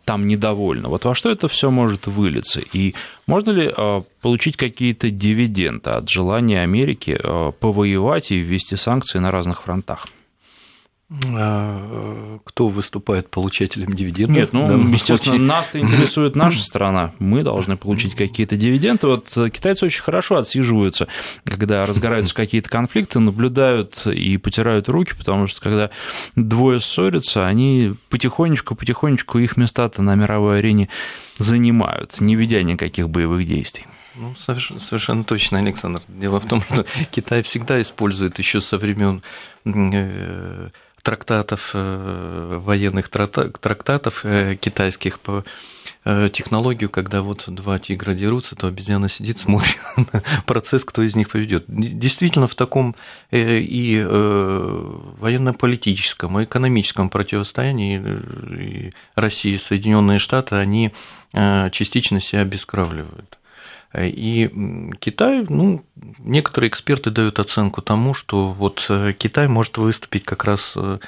там 0.04 0.26
недовольны. 0.26 0.88
Вот 0.88 1.04
во 1.04 1.14
что 1.14 1.30
это 1.30 1.48
все 1.48 1.70
может 1.70 2.06
вылиться? 2.06 2.60
И 2.60 2.94
можно 3.26 3.50
ли 3.50 3.72
а, 3.76 4.02
получить 4.20 4.56
какие-то 4.56 5.10
дивиденды 5.10 5.90
от 5.90 6.08
желания 6.08 6.62
Америки 6.62 7.18
а, 7.22 7.52
повоевать 7.52 8.32
и 8.32 8.38
ввести 8.38 8.76
санкции 8.76 9.18
на 9.18 9.30
разных 9.30 9.62
фронтах? 9.62 10.06
А, 11.10 12.38
кто 12.44 12.68
выступает 12.68 13.30
получателем 13.30 13.94
дивидендов? 13.94 14.36
Нет, 14.36 14.52
ну, 14.52 14.68
естественно, 14.92 15.36
случае? 15.36 15.40
нас-то 15.40 15.80
интересует 15.80 16.36
наша 16.36 16.62
страна. 16.62 17.14
Мы 17.18 17.42
должны 17.42 17.78
получить 17.78 18.14
какие-то 18.14 18.56
дивиденды. 18.56 19.06
Вот 19.06 19.28
китайцы 19.50 19.86
очень 19.86 20.02
хорошо 20.02 20.36
отсиживаются, 20.36 21.08
когда 21.44 21.86
разгораются 21.86 22.34
какие-то 22.34 22.68
конфликты, 22.68 23.20
наблюдают 23.20 24.06
и 24.06 24.36
потирают 24.36 24.90
руки, 24.90 25.14
потому 25.16 25.46
что 25.46 25.62
когда 25.62 25.88
двое 26.36 26.78
ссорятся, 26.78 27.46
они 27.46 27.94
потихонечку-потихонечку 28.10 29.38
их 29.38 29.56
места-то 29.56 30.02
на 30.02 30.14
мировой 30.14 30.58
арене 30.58 30.90
занимают, 31.38 32.20
не 32.20 32.34
ведя 32.34 32.62
никаких 32.62 33.08
боевых 33.08 33.46
действий. 33.46 33.86
Ну, 34.14 34.34
совершенно, 34.34 34.80
совершенно 34.80 35.24
точно, 35.24 35.58
Александр. 35.60 36.02
Дело 36.08 36.40
в 36.40 36.46
том, 36.46 36.60
что 36.62 36.84
Китай 37.10 37.42
всегда 37.42 37.80
использует 37.80 38.38
еще 38.38 38.60
со 38.60 38.76
времен 38.76 39.22
э, 39.64 40.70
трактатов, 41.08 41.70
э, 41.72 42.60
военных 42.62 43.08
трактатов 43.08 44.20
э, 44.24 44.56
китайских 44.56 45.20
по 45.20 45.42
э, 46.04 46.28
технологию, 46.30 46.90
когда 46.90 47.22
вот 47.22 47.44
два 47.46 47.78
тигра 47.78 48.12
дерутся, 48.12 48.56
то 48.56 48.66
обезьяна 48.66 49.08
сидит, 49.08 49.38
смотрит 49.44 49.78
на 49.96 50.22
процесс, 50.44 50.84
кто 50.84 51.00
из 51.00 51.16
них 51.16 51.30
поведет. 51.30 51.64
Действительно, 51.66 52.46
в 52.46 52.54
таком 52.54 52.94
и 53.30 54.06
военно-политическом, 54.06 56.40
и 56.40 56.44
экономическом 56.44 57.08
противостоянии 57.08 58.92
России 59.14 59.54
и 59.54 59.58
Соединенные 59.58 60.18
Штаты, 60.18 60.56
они 60.56 60.92
частично 61.72 62.20
себя 62.20 62.42
обескравливают. 62.42 63.37
И 63.96 64.50
Китай, 65.00 65.46
ну, 65.48 65.82
некоторые 66.18 66.68
эксперты 66.68 67.10
дают 67.10 67.38
оценку 67.38 67.80
тому, 67.80 68.12
что 68.12 68.50
вот 68.50 68.84
э, 68.90 69.14
Китай 69.16 69.48
может 69.48 69.78
выступить 69.78 70.24
как 70.24 70.44
раз 70.44 70.74
э, 70.76 70.98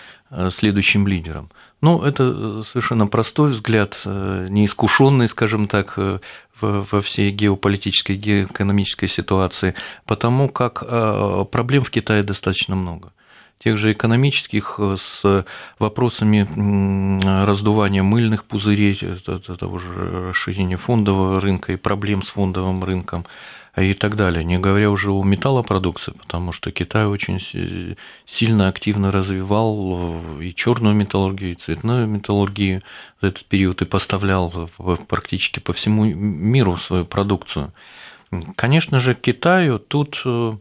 следующим 0.50 1.06
лидером. 1.06 1.50
Ну, 1.82 2.02
это 2.02 2.22
э, 2.34 2.62
совершенно 2.66 3.06
простой 3.06 3.50
взгляд, 3.50 4.00
неискушенный, 4.06 5.28
скажем 5.28 5.68
так, 5.68 5.98
во 6.60 7.00
всей 7.00 7.30
геополитической, 7.30 8.16
геоэкономической 8.16 9.08
ситуации, 9.08 9.74
потому 10.04 10.48
как 10.50 10.80
проблем 11.50 11.84
в 11.84 11.90
Китае 11.90 12.22
достаточно 12.22 12.76
много 12.76 13.12
тех 13.62 13.76
же 13.76 13.92
экономических 13.92 14.76
э, 14.78 14.96
с 14.98 15.44
вопросами 15.78 16.48
раздувания 17.44 18.02
мыльных 18.02 18.44
пузырей, 18.44 18.98
того 19.58 19.78
же 19.78 20.28
расширения 20.30 20.76
фондового 20.76 21.40
рынка 21.40 21.72
и 21.72 21.76
проблем 21.76 22.22
с 22.22 22.30
фондовым 22.30 22.82
рынком 22.82 23.26
и 23.76 23.94
так 23.94 24.16
далее. 24.16 24.42
Не 24.44 24.58
говоря 24.58 24.90
уже 24.90 25.10
о 25.10 25.22
металлопродукции, 25.22 26.12
потому 26.12 26.52
что 26.52 26.72
Китай 26.72 27.04
очень 27.04 27.38
сильно 28.26 28.68
активно 28.68 29.12
развивал 29.12 30.22
э, 30.38 30.44
и 30.44 30.54
черную 30.54 30.94
металлургию, 30.94 31.52
и 31.52 31.54
цветную 31.54 32.06
металлургию 32.06 32.82
за 33.20 33.28
этот 33.28 33.44
период 33.44 33.82
и 33.82 33.84
поставлял 33.84 34.70
практически 35.06 35.60
по 35.60 35.74
всему 35.74 36.04
миру 36.04 36.78
свою 36.78 37.04
продукцию. 37.04 37.72
Конечно 38.56 39.00
же, 39.00 39.14
Китаю 39.14 39.78
тут 39.78 40.22
э, 40.24 40.52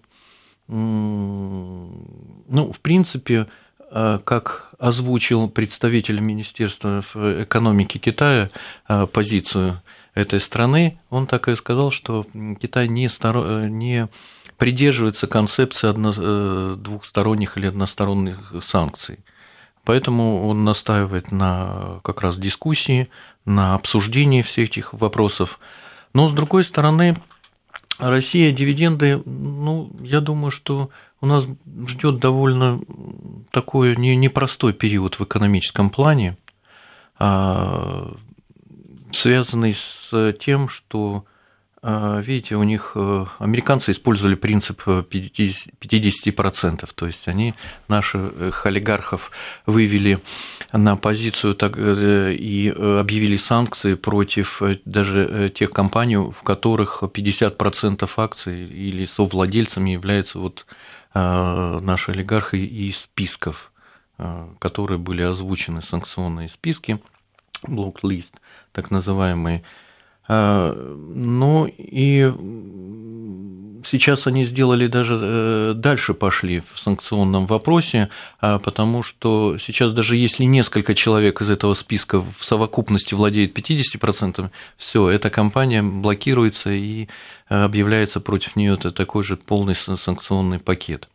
ну, 0.69 2.71
в 2.71 2.79
принципе, 2.79 3.47
э, 3.91 4.19
как 4.23 4.69
озвучил 4.77 5.49
представитель 5.49 6.19
Министерства 6.19 7.03
экономики 7.43 7.97
Китая 7.97 8.49
э, 8.87 9.07
позицию 9.07 9.81
этой 10.13 10.39
страны, 10.39 10.99
он 11.09 11.25
так 11.25 11.47
и 11.47 11.55
сказал, 11.55 11.91
что 11.91 12.25
Китай 12.61 12.87
не, 12.87 13.09
старо... 13.09 13.63
Э, 13.63 13.67
не 13.67 14.07
придерживается 14.57 15.25
концепции 15.25 15.87
одно... 15.87 16.75
двухсторонних 16.75 17.57
или 17.57 17.67
односторонних 17.67 18.53
санкций. 18.61 19.19
Поэтому 19.85 20.47
он 20.47 20.65
настаивает 20.65 21.31
на 21.31 21.99
как 22.03 22.21
раз 22.21 22.37
дискуссии, 22.37 23.09
на 23.45 23.73
обсуждении 23.73 24.43
всех 24.43 24.69
этих 24.69 24.93
вопросов. 24.93 25.59
Но, 26.13 26.27
с 26.27 26.33
другой 26.33 26.63
стороны, 26.63 27.15
Россия 27.99 28.51
дивиденды, 28.53 29.21
ну, 29.25 29.91
я 30.01 30.21
думаю, 30.21 30.51
что 30.51 30.89
у 31.19 31.25
нас 31.25 31.45
ждет 31.85 32.19
довольно 32.19 32.79
такой 33.51 33.95
непростой 33.95 34.73
период 34.73 35.19
в 35.19 35.23
экономическом 35.25 35.89
плане, 35.89 36.37
а, 37.17 38.15
связанный 39.11 39.73
с 39.75 40.33
тем, 40.39 40.69
что 40.69 41.25
видите, 41.81 42.55
у 42.55 42.63
них 42.63 42.91
э, 42.95 43.25
американцы 43.39 43.91
использовали 43.91 44.35
принцип 44.35 44.81
50%, 44.85 46.89
то 46.93 47.07
есть 47.07 47.27
они 47.27 47.53
наших 47.87 48.65
олигархов 48.65 49.31
вывели 49.65 50.19
на 50.73 50.97
позицию 50.97 51.55
так, 51.55 51.77
э, 51.77 52.33
и 52.33 52.69
объявили 52.69 53.37
санкции 53.37 53.93
против 53.93 54.61
э, 54.61 54.79
даже 54.83 55.49
тех 55.55 55.71
компаний, 55.71 56.17
в 56.17 56.43
которых 56.43 57.01
50% 57.01 58.09
акций 58.17 58.67
или 58.67 59.05
совладельцами 59.05 59.91
являются 59.91 60.39
вот 60.39 60.65
наши 61.13 62.11
олигархи 62.11 62.57
из 62.57 62.99
списков, 62.99 63.71
которые 64.59 64.99
были 64.99 65.23
озвучены, 65.23 65.81
санкционные 65.81 66.49
списки, 66.49 66.99
блок-лист, 67.63 68.35
так 68.71 68.91
называемый. 68.91 69.63
Ну 70.29 71.73
и 71.75 72.31
сейчас 73.83 74.27
они 74.27 74.43
сделали 74.43 74.87
даже 74.87 75.19
э, 75.21 75.73
дальше 75.75 76.13
пошли 76.13 76.61
в 76.73 76.79
санкционном 76.79 77.47
вопросе, 77.47 78.09
а, 78.39 78.59
потому 78.59 79.03
что 79.03 79.57
сейчас 79.57 79.93
даже 79.93 80.15
если 80.15 80.43
несколько 80.43 80.95
человек 80.95 81.41
из 81.41 81.49
этого 81.49 81.73
списка 81.73 82.21
в 82.21 82.43
совокупности 82.43 83.13
владеет 83.13 83.57
50%, 83.57 84.49
все, 84.77 85.09
эта 85.09 85.29
компания 85.29 85.81
блокируется 85.81 86.71
и 86.71 87.07
э, 87.49 87.63
объявляется 87.63 88.19
против 88.19 88.55
нее 88.55 88.77
такой 88.77 89.23
же 89.23 89.37
полный 89.37 89.75
санкционный 89.75 90.59
пакет. 90.59 91.07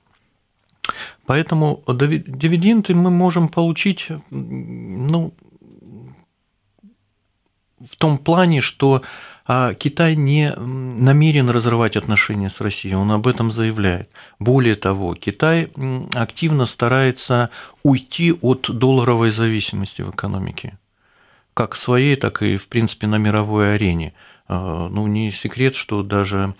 Поэтому 1.26 1.82
дивиденды 1.88 2.94
мы 2.94 3.10
можем 3.10 3.48
получить 3.48 4.08
ну, 4.30 5.32
в 7.90 7.96
том 7.96 8.18
плане, 8.18 8.60
что 8.60 9.02
а 9.46 9.74
Китай 9.74 10.16
не 10.16 10.54
намерен 10.56 11.50
разрывать 11.50 11.96
отношения 11.96 12.48
с 12.48 12.62
Россией, 12.62 12.94
он 12.94 13.12
об 13.12 13.26
этом 13.26 13.50
заявляет. 13.50 14.08
Более 14.38 14.74
того, 14.74 15.14
Китай 15.14 15.70
активно 16.14 16.64
старается 16.64 17.50
уйти 17.82 18.32
от 18.32 18.70
долларовой 18.70 19.30
зависимости 19.30 20.00
в 20.00 20.10
экономике, 20.10 20.78
как 21.52 21.76
своей, 21.76 22.16
так 22.16 22.40
и, 22.42 22.56
в 22.56 22.68
принципе, 22.68 23.06
на 23.06 23.16
мировой 23.16 23.74
арене. 23.74 24.14
А, 24.48 24.88
ну, 24.88 25.06
не 25.06 25.30
секрет, 25.30 25.74
что 25.74 26.02
даже 26.02 26.54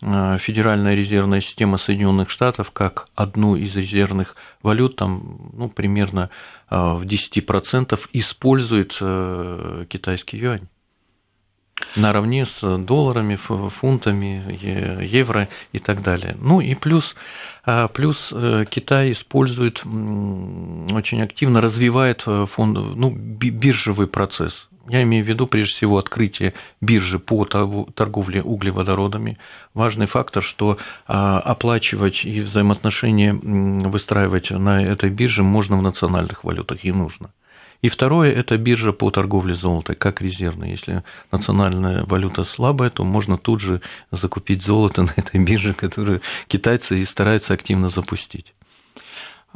Федеральная 0.00 0.94
резервная 0.94 1.40
система 1.40 1.78
Соединенных 1.78 2.28
Штатов 2.28 2.70
как 2.72 3.06
одну 3.14 3.56
из 3.56 3.74
резервных 3.74 4.36
валют, 4.62 4.96
там, 4.96 5.50
ну, 5.54 5.68
примерно 5.68 6.28
в 6.68 7.02
10% 7.02 7.98
использует 8.12 8.98
э, 9.00 9.86
китайский 9.88 10.38
юань 10.38 10.68
наравне 11.96 12.46
с 12.46 12.78
долларами, 12.78 13.36
фунтами, 13.36 14.58
евро 15.04 15.48
и 15.72 15.78
так 15.78 16.02
далее. 16.02 16.36
Ну 16.40 16.60
и 16.60 16.74
плюс, 16.74 17.14
плюс 17.92 18.32
э, 18.34 18.64
Китай 18.68 19.12
использует, 19.12 19.84
очень 19.84 21.22
активно 21.22 21.60
развивает 21.60 22.24
э, 22.26 22.46
фонд, 22.46 22.78
ну, 22.96 23.10
биржевый 23.10 24.06
процесс. 24.06 24.68
Я 24.88 25.02
имею 25.02 25.24
в 25.24 25.28
виду, 25.28 25.46
прежде 25.46 25.74
всего, 25.74 25.98
открытие 25.98 26.52
биржи 26.80 27.18
по 27.18 27.44
торговле 27.44 28.42
углеводородами. 28.42 29.38
Важный 29.72 30.06
фактор, 30.06 30.42
что 30.42 30.76
а, 31.06 31.40
оплачивать 31.40 32.24
и 32.24 32.40
взаимоотношения 32.42 33.32
выстраивать 33.32 34.50
на 34.50 34.84
этой 34.84 35.08
бирже 35.08 35.42
можно 35.42 35.78
в 35.78 35.82
национальных 35.82 36.44
валютах 36.44 36.84
и 36.84 36.92
нужно. 36.92 37.30
И 37.84 37.88
второе– 37.88 38.32
это 38.34 38.56
биржа 38.56 38.92
по 38.92 39.10
торговле 39.10 39.54
золота, 39.54 39.94
как 39.94 40.22
резервная. 40.22 40.70
Если 40.70 41.02
национальная 41.30 42.04
валюта 42.04 42.44
слабая, 42.44 42.88
то 42.88 43.04
можно 43.04 43.36
тут 43.36 43.60
же 43.60 43.80
закупить 44.10 44.62
золото 44.62 45.02
на 45.04 45.12
этой 45.16 45.38
бирже, 45.38 45.74
которую 45.74 46.20
китайцы 46.46 46.98
и 46.98 47.04
стараются 47.04 47.54
активно 47.54 47.88
запустить. 47.88 48.54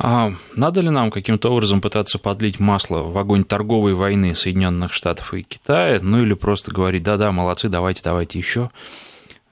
А 0.01 0.33
надо 0.55 0.81
ли 0.81 0.91
нам 0.91 1.11
каким-то 1.11 1.51
образом 1.51 1.81
пытаться 1.81 2.21
подлить 2.21 2.61
масло 2.61 3.03
в 3.03 3.19
огонь 3.19 3.43
торговой 3.43 3.95
войны 3.95 4.37
Соединенных 4.37 4.93
Штатов 4.93 5.35
и 5.35 5.43
Китая, 5.43 5.99
ну 6.01 6.19
или 6.19 6.35
просто 6.35 6.71
говорить, 6.71 7.03
да-да, 7.03 7.33
молодцы, 7.33 7.69
давайте, 7.69 8.03
давайте 8.05 8.39
еще? 8.39 8.71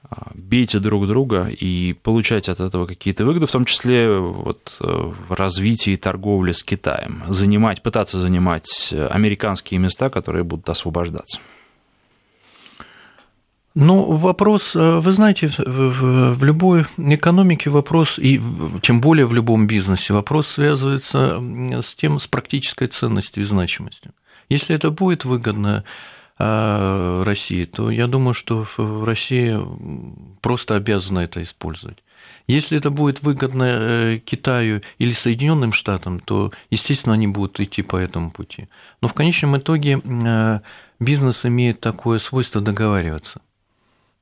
А, 0.09 0.31
бейте 0.33 0.79
друг 0.79 1.05
друга 1.05 1.49
и 1.49 1.91
получать 1.91 2.47
от 2.47 2.61
этого 2.61 2.85
какие-то 2.85 3.25
выгоды, 3.25 3.45
в 3.45 3.51
том 3.51 3.65
числе 3.65 4.19
вот 4.19 4.77
э, 4.79 4.85
в 4.85 5.33
развитии 5.33 5.97
торговли 5.97 6.53
с 6.53 6.63
Китаем, 6.63 7.25
занимать, 7.27 7.81
пытаться 7.81 8.17
занимать 8.17 8.93
американские 8.93 9.81
места, 9.81 10.09
которые 10.09 10.45
будут 10.45 10.69
освобождаться. 10.69 11.39
Ну, 13.79 14.11
вопрос, 14.11 14.75
э, 14.75 14.99
вы 14.99 15.11
знаете, 15.13 15.51
в 15.55 16.43
любой 16.43 16.87
экономике 16.97 17.69
вопрос, 17.69 18.17
и 18.17 18.41
тем 18.81 18.99
более 19.01 19.27
в 19.27 19.35
любом 19.35 19.67
бизнесе, 19.67 20.13
вопрос 20.13 20.47
связывается 20.47 21.39
с 21.83 21.93
тем, 21.93 22.17
с 22.17 22.25
практической 22.25 22.87
ценностью 22.87 23.43
и 23.43 23.45
значимостью. 23.45 24.13
Если 24.49 24.75
это 24.75 24.89
будет 24.89 25.25
выгодно 25.25 25.83
а, 26.39 27.23
России, 27.23 27.65
то 27.65 27.91
я 27.91 28.07
думаю, 28.07 28.33
что 28.33 28.65
в 28.77 29.03
России 29.03 29.55
просто 30.41 30.75
обязана 30.75 31.19
это 31.19 31.43
использовать. 31.43 31.99
Если 32.47 32.79
это 32.79 32.89
будет 32.89 33.21
выгодно 33.21 33.63
э, 33.63 34.19
Китаю 34.25 34.81
или 34.97 35.11
Соединенным 35.11 35.71
Штатам, 35.71 36.19
то, 36.19 36.51
естественно, 36.71 37.13
они 37.13 37.27
будут 37.27 37.59
идти 37.59 37.83
по 37.83 37.97
этому 37.97 38.31
пути. 38.31 38.69
Но 39.01 39.07
в 39.07 39.13
конечном 39.13 39.55
итоге 39.57 40.01
э, 40.03 40.59
бизнес 40.99 41.45
имеет 41.45 41.79
такое 41.79 42.17
свойство 42.17 42.59
договариваться. 42.59 43.39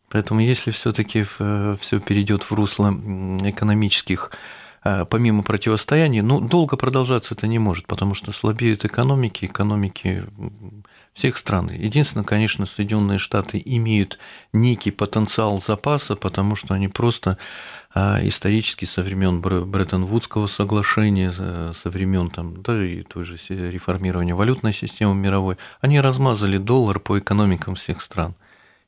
Поэтому 0.10 0.40
если 0.40 0.72
все-таки 0.72 1.24
все 1.24 2.00
перейдет 2.00 2.44
в 2.44 2.52
русло 2.52 2.92
экономических 2.92 4.32
э, 4.84 5.06
помимо 5.10 5.44
противостояния, 5.44 6.22
ну, 6.22 6.40
долго 6.40 6.78
продолжаться 6.78 7.34
это 7.34 7.48
не 7.48 7.60
может, 7.60 7.88
потому 7.88 8.14
что 8.14 8.32
слабеют 8.32 8.86
экономики, 8.86 9.46
экономики 9.46 10.26
всех 11.14 11.38
стран. 11.38 11.72
Единственное, 11.72 12.26
конечно, 12.26 12.66
Соединенные 12.66 13.20
Штаты 13.20 13.62
имеют 13.64 14.20
некий 14.52 14.92
потенциал 14.92 15.62
запаса, 15.62 16.16
потому 16.16 16.56
что 16.56 16.74
они 16.74 16.90
просто 16.90 17.38
а, 17.94 18.20
исторически 18.22 18.84
со 18.84 19.02
времен 19.02 19.40
Бреттон-Вудского 19.40 20.48
соглашения, 20.48 21.32
со 21.32 21.90
времен 21.90 22.30
там, 22.30 22.62
да, 22.62 22.86
и 22.86 23.04
той 23.04 23.24
же 23.24 23.38
реформирования 23.50 24.36
валютной 24.36 24.74
системы 24.74 25.16
мировой, 25.16 25.56
они 25.80 26.02
размазали 26.02 26.58
доллар 26.58 27.00
по 27.00 27.18
экономикам 27.18 27.76
всех 27.76 28.02
стран. 28.02 28.36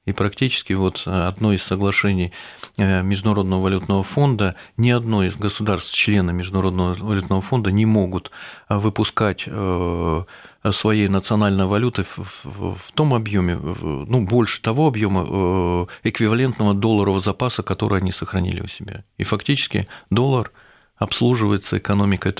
И 0.07 0.13
практически 0.13 0.71
вот 0.71 1.03
одно 1.05 1.51
из 1.51 1.63
соглашений 1.63 2.31
э, 2.77 3.03
Международного 3.03 3.61
валютного 3.61 4.03
фонда, 4.03 4.55
ни 4.77 4.89
одно 4.89 5.25
из 5.25 5.35
государств, 5.35 5.93
члена 5.93 6.31
Международного 6.31 6.93
валютного 6.93 7.41
фонда 7.41 7.73
не 7.73 7.85
могут 7.85 8.31
а, 8.69 8.79
выпускать 8.79 9.43
э, 9.45 10.23
своей 10.71 11.09
национальной 11.09 11.65
валюты 11.65 12.05
в, 12.15 12.77
том 12.93 13.13
объеме, 13.13 13.57
ну, 13.57 14.25
больше 14.25 14.61
того 14.61 14.87
объема 14.87 15.25
э, 15.27 15.85
эквивалентного 16.03 16.73
долларового 16.73 17.19
запаса, 17.19 17.61
который 17.61 17.99
они 17.99 18.13
сохранили 18.13 18.61
у 18.61 18.67
себя. 18.67 19.03
И 19.17 19.25
фактически 19.25 19.89
доллар 20.09 20.53
обслуживается 20.95 21.79
экономикой 21.79 22.33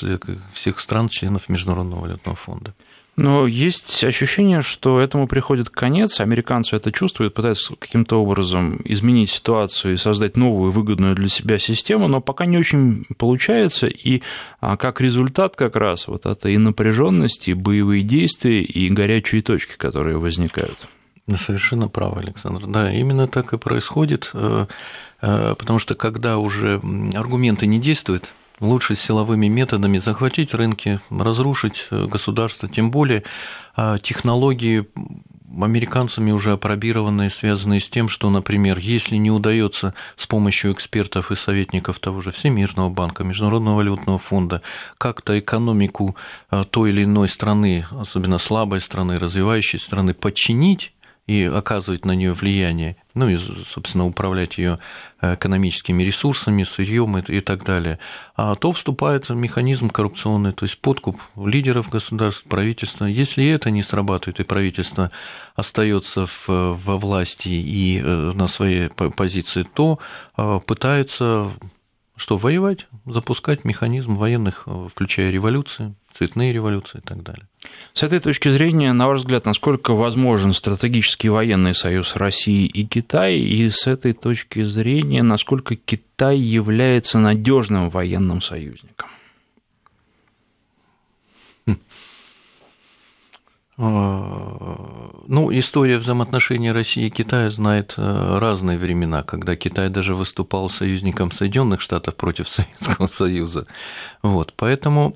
всех 0.54 0.80
стран, 0.80 1.10
членов 1.10 1.50
Международного 1.50 2.00
валютного 2.00 2.38
фонда. 2.38 2.74
Но 3.18 3.48
есть 3.48 4.04
ощущение, 4.04 4.62
что 4.62 5.00
этому 5.00 5.28
приходит 5.28 5.72
конец, 5.72 6.20
американцы 6.20 6.76
это 6.76 6.92
чувствуют, 6.92 7.34
пытаются 7.34 7.76
каким-то 7.76 8.22
образом 8.22 8.80
изменить 8.86 9.32
ситуацию 9.32 9.96
и 9.96 9.98
создать 9.98 10.38
новую 10.38 10.72
выгодную 10.72 11.16
для 11.16 11.28
себя 11.28 11.58
систему, 11.58 12.08
но 12.08 12.22
пока 12.22 12.46
не 12.46 12.60
очень 12.60 13.06
получается, 13.18 13.88
и 13.88 14.22
а, 14.62 14.78
как 14.78 15.02
результат 15.02 15.56
как 15.56 15.76
раз 15.76 16.08
вот 16.08 16.28
это 16.28 16.48
и 16.50 16.60
напряженность, 16.60 17.48
и 17.48 17.56
боевые 17.56 18.04
действия, 18.04 18.62
и 18.62 18.88
горячие 18.90 19.42
точки, 19.42 19.76
которые 19.78 20.20
возникают. 20.20 20.88
Совершенно 21.36 21.88
правы, 21.88 22.22
Александр. 22.22 22.68
Да, 22.68 22.94
именно 22.94 23.28
так 23.28 23.52
и 23.52 23.58
происходит, 23.58 24.30
э, 24.34 24.68
э, 25.22 25.56
потому 25.58 25.80
что 25.80 25.96
когда 25.96 26.38
уже 26.38 26.80
аргументы 27.16 27.66
не 27.66 27.80
действуют, 27.80 28.36
лучше 28.60 28.96
силовыми 28.96 29.48
методами 29.48 29.98
захватить 29.98 30.54
рынки, 30.54 31.00
разрушить 31.10 31.88
э, 31.92 32.06
государство, 32.06 32.68
тем 32.68 32.92
более 32.92 33.24
а, 33.76 33.98
технологии 34.00 34.88
американцами 35.64 36.32
уже 36.32 36.54
опробированные, 36.54 37.30
связанные 37.30 37.80
с 37.80 37.88
тем, 37.88 38.10
что, 38.10 38.30
например, 38.30 38.78
если 38.80 39.16
не 39.16 39.32
удается 39.32 39.94
с 40.16 40.28
помощью 40.28 40.74
экспертов 40.74 41.32
и 41.32 41.36
советников 41.36 42.00
того 42.00 42.22
же 42.22 42.32
Всемирного 42.32 42.90
банка, 42.90 43.24
Международного 43.24 43.78
валютного 43.78 44.20
фонда, 44.20 44.62
как-то 44.98 45.40
экономику 45.40 46.16
а, 46.50 46.64
той 46.64 46.90
или 46.90 47.04
иной 47.04 47.28
страны, 47.28 47.86
особенно 47.92 48.38
слабой 48.38 48.82
страны, 48.82 49.20
развивающей 49.20 49.80
страны, 49.80 50.14
подчинить 50.14 50.94
и 51.28 51.44
оказывать 51.44 52.06
на 52.06 52.14
нее 52.14 52.34
влияние, 52.34 52.96
ну 53.14 53.28
и, 53.28 53.38
собственно, 53.38 54.06
управлять 54.06 54.58
ее 54.58 54.80
э, 55.22 55.36
экономическими 55.36 56.02
ресурсами, 56.02 56.64
сырьем 56.64 57.18
и, 57.18 57.42
так 57.42 57.66
далее, 57.66 58.00
а 58.36 58.56
то 58.56 58.72
вступает 58.72 59.30
механизм 59.30 59.90
коррупционный, 59.90 60.54
то 60.54 60.64
есть 60.64 60.80
подкуп 60.80 61.20
лидеров 61.36 61.90
государств, 61.90 62.46
правительства. 62.46 63.06
Если 63.06 63.46
это 63.46 63.72
не 63.72 63.84
срабатывает, 63.84 64.40
и 64.40 64.44
правительство 64.44 65.12
остается 65.56 66.28
в, 66.28 66.48
во 66.48 66.98
власти 66.98 67.50
и 67.50 68.00
э, 68.02 68.32
на 68.34 68.48
своей 68.48 68.88
позиции, 68.90 69.64
то 69.64 70.00
э, 70.38 70.60
пытается 70.66 71.52
что, 72.16 72.38
воевать, 72.38 72.88
запускать 73.06 73.64
механизм 73.64 74.16
военных, 74.16 74.68
включая 74.92 75.30
революции, 75.30 75.94
цветные 76.18 76.52
революции 76.52 77.00
и 77.00 77.02
так 77.02 77.22
далее. 77.22 77.46
С 77.94 78.04
этой 78.04 78.20
точки 78.20 78.50
зрения, 78.50 78.94
на 78.94 79.08
ваш 79.08 79.20
взгляд, 79.20 79.46
насколько 79.46 79.94
возможен 79.94 80.54
стратегический 80.54 81.30
военный 81.30 81.76
союз 81.76 82.16
России 82.16 82.66
и 82.66 82.86
Китая, 82.86 83.36
и 83.36 83.70
с 83.70 83.88
этой 83.88 84.14
точки 84.14 84.64
зрения, 84.64 85.24
насколько 85.24 85.76
Китай 85.76 86.38
является 86.38 87.20
надежным 87.20 87.90
военным 87.90 88.42
союзником? 88.42 89.10
А, 93.80 95.12
ну, 95.28 95.52
история 95.52 96.00
взаимоотношений 96.00 96.72
России 96.72 97.06
и 97.06 97.10
Китая 97.12 97.52
знает 97.52 97.94
э, 97.96 98.38
разные 98.40 98.80
времена, 98.80 99.22
когда 99.22 99.56
Китай 99.56 99.90
даже 99.90 100.16
выступал 100.16 100.72
союзником 100.72 101.32
Соединенных 101.32 101.82
Штатов 101.82 102.16
против 102.16 102.50
Советского 102.50 103.06
Союза. 103.06 103.66
Вот, 104.24 104.54
поэтому 104.58 105.16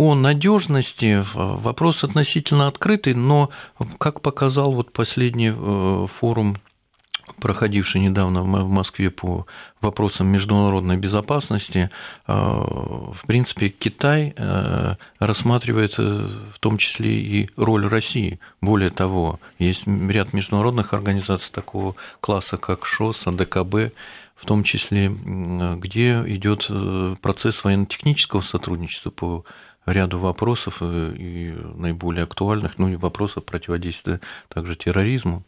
о 0.00 0.14
надежности 0.14 1.22
вопрос 1.34 2.04
относительно 2.04 2.68
открытый, 2.68 3.12
но, 3.12 3.50
как 3.98 4.22
показал 4.22 4.72
вот 4.72 4.94
последний 4.94 5.52
э, 5.54 6.06
форум 6.18 6.56
проходивший 7.38 8.00
недавно 8.00 8.42
в 8.42 8.68
Москве 8.68 9.10
по 9.10 9.46
вопросам 9.82 10.28
международной 10.28 10.96
безопасности, 10.96 11.90
э, 12.26 12.32
в 12.32 13.20
принципе, 13.26 13.68
Китай 13.68 14.32
э, 14.34 14.94
рассматривает 15.18 15.94
э, 15.98 16.28
в 16.54 16.58
том 16.60 16.78
числе 16.78 17.10
и 17.10 17.50
роль 17.56 17.86
России. 17.86 18.40
Более 18.62 18.90
того, 18.90 19.38
есть 19.58 19.86
ряд 19.86 20.32
международных 20.32 20.94
организаций 20.94 21.52
такого 21.52 21.94
класса, 22.20 22.56
как 22.56 22.86
ШОС, 22.86 23.26
АДКБ, 23.26 23.92
в 24.34 24.46
том 24.46 24.64
числе, 24.64 25.08
где 25.08 26.22
идет 26.26 26.70
процесс 27.20 27.62
военно-технического 27.62 28.40
сотрудничества 28.40 29.10
по 29.10 29.44
ряду 29.86 30.18
вопросов 30.18 30.82
и 30.82 31.54
наиболее 31.74 32.24
актуальных, 32.24 32.78
ну 32.78 32.88
и 32.88 32.96
вопросов 32.96 33.44
противодействия 33.44 34.20
также 34.48 34.76
терроризму. 34.76 35.44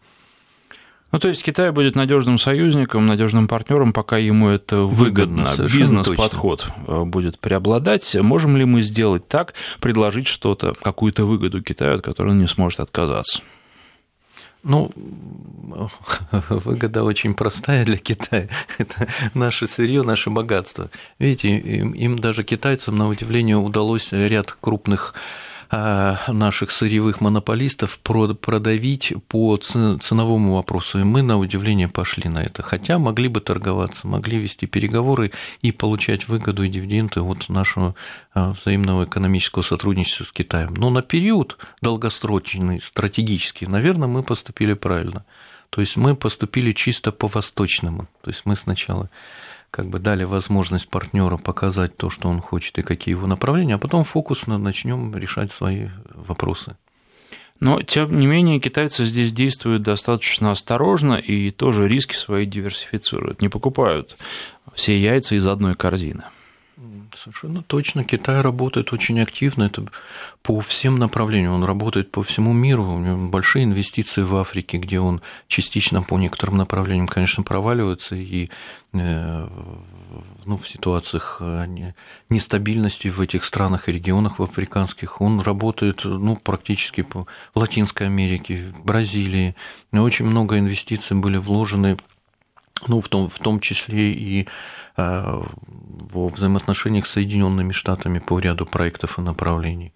Ну, 1.12 1.18
то 1.18 1.28
есть 1.28 1.42
Китай 1.42 1.70
будет 1.72 1.94
надежным 1.94 2.38
союзником, 2.38 3.04
надежным 3.04 3.46
партнером, 3.46 3.92
пока 3.92 4.16
ему 4.16 4.48
это 4.48 4.78
выгодно. 4.78 5.44
выгодно 5.44 5.64
Бизнес-подход 5.64 6.66
э, 6.86 7.04
будет 7.04 7.38
преобладать. 7.38 8.16
Можем 8.16 8.56
ли 8.56 8.64
мы 8.64 8.80
сделать 8.80 9.28
так, 9.28 9.52
предложить 9.80 10.26
что-то, 10.26 10.72
какую-то 10.80 11.26
выгоду 11.26 11.62
Китаю, 11.62 11.96
от 11.96 12.02
которой 12.02 12.30
он 12.30 12.38
не 12.38 12.48
сможет 12.48 12.80
отказаться? 12.80 13.42
Ну, 14.62 14.90
выгода 16.30 17.02
очень 17.02 17.34
простая 17.34 17.84
для 17.84 17.96
Китая. 17.96 18.48
Это 18.78 19.08
наше 19.34 19.66
сырье, 19.66 20.02
наше 20.02 20.30
богатство. 20.30 20.90
Видите, 21.18 21.56
им, 21.58 21.92
им 21.92 22.18
даже 22.18 22.44
китайцам, 22.44 22.96
на 22.96 23.08
удивление, 23.08 23.56
удалось 23.56 24.12
ряд 24.12 24.52
крупных 24.52 25.14
наших 25.72 26.70
сырьевых 26.70 27.22
монополистов 27.22 27.98
продавить 27.98 29.14
по 29.28 29.56
ценовому 29.56 30.54
вопросу. 30.56 31.00
И 31.00 31.04
мы, 31.04 31.22
на 31.22 31.38
удивление, 31.38 31.88
пошли 31.88 32.28
на 32.28 32.42
это. 32.42 32.62
Хотя 32.62 32.98
могли 32.98 33.28
бы 33.28 33.40
торговаться, 33.40 34.06
могли 34.06 34.38
вести 34.38 34.66
переговоры 34.66 35.32
и 35.62 35.72
получать 35.72 36.28
выгоду 36.28 36.64
и 36.64 36.68
дивиденды 36.68 37.22
от 37.22 37.48
нашего 37.48 37.94
э, 38.34 38.50
взаимного 38.50 39.04
экономического 39.04 39.62
сотрудничества 39.62 40.24
с 40.24 40.32
Китаем. 40.32 40.74
Но 40.74 40.90
на 40.90 41.00
период 41.00 41.56
долгосрочный, 41.80 42.80
стратегический, 42.80 43.66
наверное, 43.66 44.08
мы 44.08 44.22
поступили 44.22 44.74
правильно. 44.74 45.24
То 45.70 45.80
есть 45.80 45.96
мы 45.96 46.14
поступили 46.14 46.72
чисто 46.72 47.12
по-восточному. 47.12 48.06
То 48.20 48.28
есть 48.28 48.42
мы 48.44 48.56
сначала 48.56 49.08
как 49.72 49.88
бы 49.88 49.98
дали 49.98 50.24
возможность 50.24 50.88
партнеру 50.88 51.38
показать 51.38 51.96
то, 51.96 52.10
что 52.10 52.28
он 52.28 52.42
хочет 52.42 52.78
и 52.78 52.82
какие 52.82 53.14
его 53.14 53.26
направления, 53.26 53.76
а 53.76 53.78
потом 53.78 54.04
фокусно 54.04 54.58
начнем 54.58 55.16
решать 55.16 55.50
свои 55.50 55.88
вопросы. 56.14 56.76
Но, 57.58 57.80
тем 57.80 58.18
не 58.18 58.26
менее, 58.26 58.60
китайцы 58.60 59.06
здесь 59.06 59.32
действуют 59.32 59.82
достаточно 59.82 60.50
осторожно 60.50 61.14
и 61.14 61.50
тоже 61.50 61.88
риски 61.88 62.14
свои 62.14 62.44
диверсифицируют. 62.44 63.40
Не 63.40 63.48
покупают 63.48 64.18
все 64.74 65.00
яйца 65.00 65.36
из 65.36 65.46
одной 65.46 65.74
корзины. 65.74 66.24
Совершенно 67.14 67.62
точно. 67.62 68.04
Китай 68.04 68.40
работает 68.40 68.92
очень 68.92 69.20
активно. 69.20 69.64
Это 69.64 69.84
по 70.42 70.60
всем 70.60 70.96
направлениям. 70.96 71.52
Он 71.52 71.64
работает 71.64 72.10
по 72.10 72.22
всему 72.22 72.52
миру. 72.52 72.84
У 72.84 72.98
него 72.98 73.28
большие 73.28 73.64
инвестиции 73.64 74.22
в 74.22 74.34
Африке, 74.36 74.78
где 74.78 74.98
он 75.00 75.20
частично 75.48 76.02
по 76.02 76.18
некоторым 76.18 76.56
направлениям, 76.56 77.06
конечно, 77.06 77.42
проваливается. 77.42 78.16
И 78.16 78.48
э, 78.92 79.48
ну, 80.44 80.56
в 80.56 80.68
ситуациях 80.68 81.38
э, 81.40 81.92
нестабильности 82.28 83.08
в 83.08 83.20
этих 83.20 83.44
странах 83.44 83.88
и 83.88 83.92
регионах 83.92 84.38
в 84.38 84.42
африканских 84.42 85.20
он 85.20 85.40
работает 85.40 86.04
ну, 86.04 86.36
практически 86.36 87.02
по 87.02 87.26
Латинской 87.54 88.06
Америке, 88.06 88.72
Бразилии. 88.84 89.54
Очень 89.92 90.26
много 90.26 90.58
инвестиций 90.58 91.16
были 91.16 91.36
вложены 91.36 91.98
ну, 92.86 93.00
в, 93.00 93.08
том, 93.08 93.28
в 93.28 93.38
том 93.38 93.60
числе 93.60 94.12
и 94.12 94.48
э, 94.96 95.42
во 96.12 96.28
взаимоотношениях 96.28 97.06
с 97.06 97.10
Соединенными 97.10 97.72
Штатами 97.72 98.18
по 98.18 98.38
ряду 98.38 98.66
проектов 98.66 99.18
и 99.18 99.22
направлений. 99.22 99.92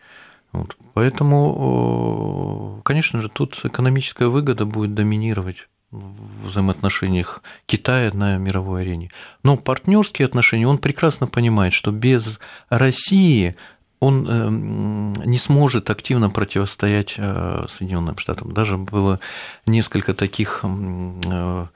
Вот. 0.52 0.76
Поэтому, 0.94 2.80
конечно 2.84 3.20
же, 3.20 3.28
тут 3.28 3.60
экономическая 3.64 4.28
выгода 4.28 4.64
будет 4.64 4.94
доминировать 4.94 5.68
в 5.90 6.48
взаимоотношениях 6.48 7.42
Китая 7.66 8.10
на 8.12 8.38
мировой 8.38 8.82
арене. 8.82 9.10
Но 9.42 9.56
партнерские 9.56 10.26
отношения, 10.26 10.66
он 10.66 10.78
прекрасно 10.78 11.26
понимает, 11.26 11.72
что 11.72 11.90
без 11.90 12.38
России 12.68 13.56
он 13.98 14.28
эм, 14.28 15.12
не 15.24 15.38
сможет 15.38 15.90
активно 15.90 16.28
противостоять 16.28 17.14
э, 17.16 17.66
Соединенным 17.70 18.18
Штатам. 18.18 18.52
Даже 18.52 18.76
было 18.76 19.20
несколько 19.64 20.12
таких 20.12 20.60
э, 20.62 21.66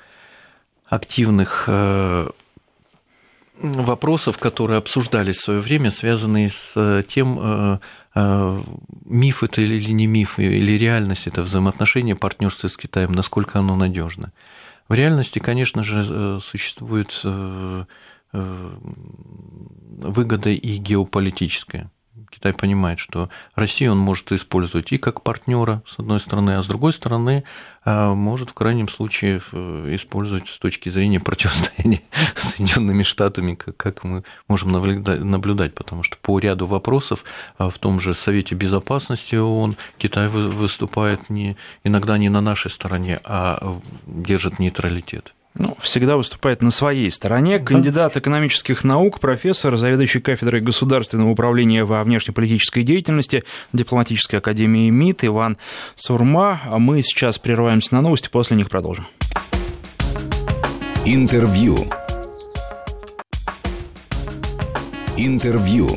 активных 0.91 1.65
э, 1.69 2.29
вопросов, 3.55 4.39
которые 4.39 4.79
обсуждались 4.79 5.37
в 5.37 5.45
свое 5.45 5.61
время, 5.61 5.91
связанные 5.91 6.51
с 6.51 6.73
э, 6.75 7.03
тем, 7.09 7.39
э, 7.41 7.79
миф 9.05 9.45
это 9.45 9.63
или 9.63 9.93
не 9.93 10.09
миф, 10.09 10.41
или 10.41 10.73
реальность 10.73 11.29
это 11.29 11.43
взаимоотношения 11.43 12.17
партнерства 12.17 12.67
с 12.67 12.77
Китаем, 12.77 13.13
насколько 13.13 13.61
оно 13.61 13.77
надежно. 13.77 14.33
В 14.89 14.95
реальности, 14.95 15.39
конечно 15.39 15.85
же, 15.85 16.41
существует 16.41 17.23
выгода 18.33 20.51
и 20.51 20.77
геополитическая. 20.77 21.89
Китай 22.31 22.53
понимает, 22.53 22.99
что 22.99 23.29
Россию 23.55 23.93
он 23.93 23.99
может 23.99 24.33
использовать 24.33 24.93
и 24.93 24.99
как 24.99 25.23
партнера, 25.23 25.83
с 25.87 25.99
одной 25.99 26.21
стороны, 26.21 26.57
а 26.57 26.63
с 26.63 26.67
другой 26.67 26.93
стороны, 26.93 27.45
а, 27.85 28.15
может 28.15 28.51
в 28.51 28.55
крайнем 28.55 28.89
случае 28.89 29.39
использовать 29.39 30.49
с 30.49 30.59
точки 30.59 30.89
зрения 30.89 31.21
противостояния 31.21 32.03
с 32.37 32.51
Соединенными 32.57 33.03
Штатами, 33.03 33.55
как 33.55 34.05
мы 34.05 34.25
можем 34.49 34.71
наблюдать, 34.71 35.75
потому 35.75 36.03
что 36.03 36.17
по 36.19 36.39
ряду 36.39 36.67
вопросов 36.67 37.25
а, 37.59 37.71
в 37.71 37.79
том 37.79 38.01
же 38.01 38.15
Совете 38.15 38.55
Безопасности 38.55 39.37
ООН 39.37 39.77
Китай 39.99 40.29
выступает 40.29 41.31
не, 41.31 41.57
иногда 41.85 42.19
не 42.19 42.29
на 42.29 42.41
нашей 42.41 42.71
стороне, 42.71 43.21
а 43.25 43.81
держит 44.07 44.59
нейтралитет 44.59 45.33
ну, 45.55 45.77
всегда 45.81 46.17
выступает 46.17 46.63
на 46.63 46.71
своей 46.71 47.11
стороне. 47.11 47.59
Кандидат 47.59 48.17
экономических 48.17 48.85
наук, 48.85 49.21
профессор, 49.21 49.77
заведующий 49.77 50.21
кафедрой 50.21 50.61
государственного 50.61 51.31
управления 51.31 51.85
во 51.85 52.03
внешнеполитической 52.05 52.83
деятельности 52.83 53.45
Дипломатической 53.73 54.37
академии 54.37 54.91
МИД 54.91 55.25
Иван 55.25 55.59
Сурма. 55.97 56.61
А 56.67 56.79
мы 56.79 57.03
сейчас 57.03 57.39
прерываемся 57.39 57.95
на 57.95 58.01
новости, 58.01 58.29
после 58.29 58.57
них 58.57 58.71
продолжим. 58.71 59.07
Интервью. 61.05 61.79
Интервью. 65.17 65.91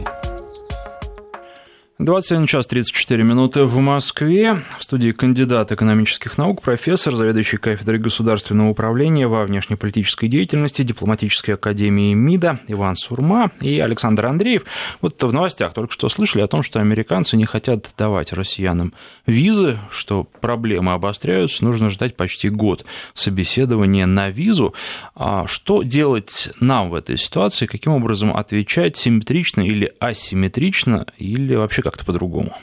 21 1.99 2.47
час 2.47 2.65
34 2.65 3.23
минуты 3.23 3.65
в 3.65 3.77
Москве. 3.77 4.63
В 4.79 4.83
студии 4.83 5.11
кандидат 5.11 5.71
экономических 5.71 6.39
наук, 6.39 6.63
профессор, 6.63 7.13
заведующий 7.13 7.57
кафедрой 7.57 7.99
государственного 7.99 8.69
управления 8.69 9.27
во 9.27 9.45
внешнеполитической 9.45 10.27
деятельности 10.27 10.81
Дипломатической 10.81 11.51
академии 11.51 12.15
МИДа 12.15 12.61
Иван 12.67 12.95
Сурма 12.95 13.51
и 13.61 13.79
Александр 13.79 14.25
Андреев. 14.25 14.63
Вот 15.01 15.21
в 15.21 15.31
новостях 15.31 15.75
только 15.75 15.93
что 15.93 16.09
слышали 16.09 16.41
о 16.41 16.47
том, 16.47 16.63
что 16.63 16.79
американцы 16.79 17.37
не 17.37 17.45
хотят 17.45 17.91
давать 17.95 18.33
россиянам 18.33 18.95
визы, 19.27 19.77
что 19.91 20.23
проблемы 20.23 20.93
обостряются, 20.93 21.63
нужно 21.63 21.91
ждать 21.91 22.15
почти 22.15 22.49
год 22.49 22.85
собеседования 23.13 24.07
на 24.07 24.31
визу. 24.31 24.73
А 25.13 25.45
что 25.45 25.83
делать 25.83 26.49
нам 26.59 26.89
в 26.89 26.95
этой 26.95 27.19
ситуации, 27.19 27.67
каким 27.67 27.91
образом 27.91 28.35
отвечать 28.35 28.97
симметрично 28.97 29.61
или 29.61 29.93
асимметрично, 29.99 31.05
или 31.19 31.53
вообще 31.53 31.82
как-то 31.83 32.05
по-другому? 32.05 32.55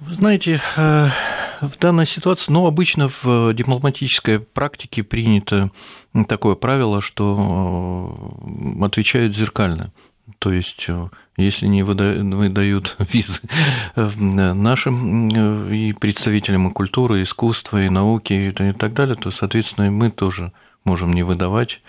Вы 0.00 0.14
знаете, 0.14 0.60
э, 0.76 1.08
в 1.60 1.76
данной 1.78 2.06
ситуации, 2.06 2.52
ну, 2.52 2.66
обычно 2.66 3.10
в 3.22 3.52
дипломатической 3.52 4.38
практике 4.38 5.02
принято 5.02 5.70
такое 6.28 6.54
правило, 6.54 7.00
что 7.00 8.38
э, 8.80 8.84
отвечают 8.84 9.34
зеркально. 9.34 9.92
То 10.38 10.52
есть, 10.52 10.84
э, 10.88 11.08
если 11.36 11.66
не 11.66 11.82
выдают 11.82 12.96
визы 13.12 13.40
э, 13.96 14.08
нашим 14.16 15.28
э, 15.28 15.74
и 15.74 15.92
представителям 15.92 16.68
и 16.68 16.72
культуры, 16.72 17.20
и 17.20 17.22
искусства, 17.22 17.82
и 17.82 17.88
науки 17.88 18.32
и 18.32 18.72
так 18.72 18.92
далее, 18.92 19.16
то, 19.16 19.30
соответственно, 19.30 19.90
мы 19.90 20.10
тоже 20.10 20.52
можем 20.84 21.12
не 21.12 21.22
выдавать 21.22 21.80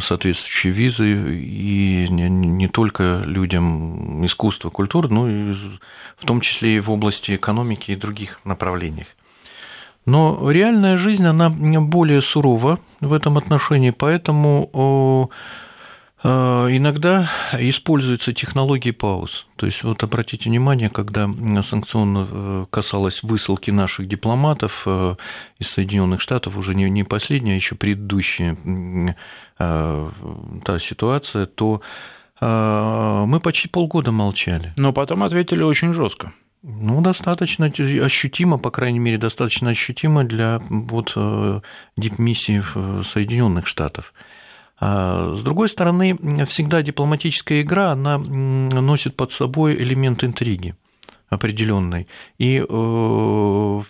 соответствующие 0.00 0.72
визы 0.72 1.38
и 1.38 2.08
не 2.08 2.68
только 2.68 3.22
людям 3.24 4.24
искусства, 4.24 4.70
культуры, 4.70 5.08
но 5.08 5.28
и 5.28 5.54
в 6.16 6.24
том 6.24 6.40
числе 6.40 6.76
и 6.76 6.80
в 6.80 6.90
области 6.90 7.34
экономики 7.34 7.90
и 7.92 7.96
других 7.96 8.40
направлениях. 8.44 9.06
Но 10.06 10.50
реальная 10.50 10.96
жизнь, 10.96 11.24
она 11.24 11.48
более 11.48 12.20
сурова 12.20 12.78
в 13.00 13.12
этом 13.12 13.38
отношении, 13.38 13.90
поэтому 13.90 15.30
иногда 16.24 17.30
используются 17.52 18.32
технологии 18.32 18.92
пауз. 18.92 19.46
То 19.56 19.66
есть, 19.66 19.82
вот 19.82 20.02
обратите 20.02 20.48
внимание, 20.48 20.88
когда 20.88 21.28
санкционно 21.62 22.26
э, 22.30 22.66
касалось 22.70 23.22
высылки 23.22 23.70
наших 23.70 24.08
дипломатов 24.08 24.84
э, 24.86 25.16
из 25.58 25.68
Соединенных 25.68 26.22
Штатов, 26.22 26.56
уже 26.56 26.74
не, 26.74 26.88
не 26.88 27.04
последняя, 27.04 27.52
а 27.52 27.56
еще 27.56 27.74
предыдущая 27.74 28.56
э, 29.58 30.10
та 30.64 30.78
ситуация, 30.78 31.46
то 31.46 31.82
мы 32.40 33.40
почти 33.42 33.68
полгода 33.68 34.10
молчали. 34.12 34.74
Но 34.76 34.92
потом 34.92 35.22
ответили 35.22 35.62
очень 35.62 35.92
жестко. 35.92 36.32
Ну, 36.62 37.00
достаточно 37.00 37.66
ощутимо, 37.66 38.58
по 38.58 38.70
крайней 38.70 38.98
мере, 38.98 39.18
достаточно 39.18 39.70
ощутимо 39.70 40.24
для 40.24 40.60
вот 40.68 41.16
дипмиссии 41.96 42.62
Соединенных 43.04 43.66
Штатов. 43.66 44.12
А, 44.80 45.34
с 45.34 45.42
другой 45.42 45.68
стороны, 45.68 46.18
всегда 46.46 46.82
дипломатическая 46.82 47.62
игра, 47.62 47.92
она 47.92 48.18
носит 48.18 49.16
под 49.16 49.32
собой 49.32 49.74
элемент 49.76 50.24
интриги 50.24 50.74
определенной. 51.28 52.06
И 52.38 52.64
э, 52.66 53.82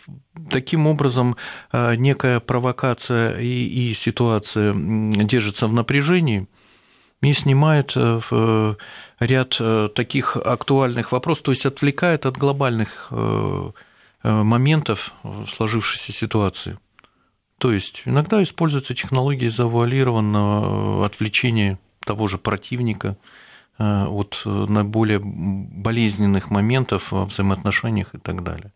таким 0.51 0.87
образом 0.87 1.37
э, 1.73 1.95
некая 1.97 2.41
провокация 2.41 3.39
и, 3.39 3.91
и 3.91 3.95
ситуация 3.95 4.75
держится 4.75 5.67
в 5.67 5.73
напряжении 5.73 6.49
и 7.23 7.33
снимает 7.33 7.93
э, 7.97 8.21
в 8.31 8.77
ряд 9.21 9.61
таких 9.95 10.37
актуальных 10.37 11.13
вопросов, 11.13 11.45
то 11.45 11.53
есть 11.53 11.65
отвлекает 11.65 12.27
от 12.27 12.37
глобальных 12.37 13.11
моментов 14.23 15.15
сложившейся 15.49 16.13
ситуации. 16.13 16.77
То 17.59 17.73
есть 17.73 18.03
иногда 18.05 18.43
используются 18.43 18.95
технологии 18.95 19.49
завуалированного 19.49 21.07
отвлечения 21.07 21.79
того 22.05 22.27
же 22.27 22.39
противника 22.39 23.17
э, 23.79 24.05
от 24.05 24.43
э, 24.45 24.49
наиболее 24.49 25.21
болезненных 25.21 26.51
моментов 26.51 27.11
в 27.11 27.25
взаимоотношениях 27.25 28.15
и 28.15 28.19
так 28.19 28.43
далее. 28.43 28.73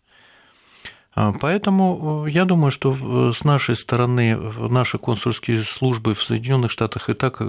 А, 1.14 1.32
поэтому 1.32 2.24
э, 2.26 2.30
я 2.30 2.44
думаю, 2.44 2.70
что 2.70 3.32
с 3.32 3.44
нашей 3.44 3.76
стороны 3.76 4.36
наши 4.36 4.98
консульские 4.98 5.62
службы 5.64 6.14
в 6.14 6.22
Соединенных 6.22 6.70
Штатах 6.70 7.10
и 7.10 7.14
так 7.14 7.42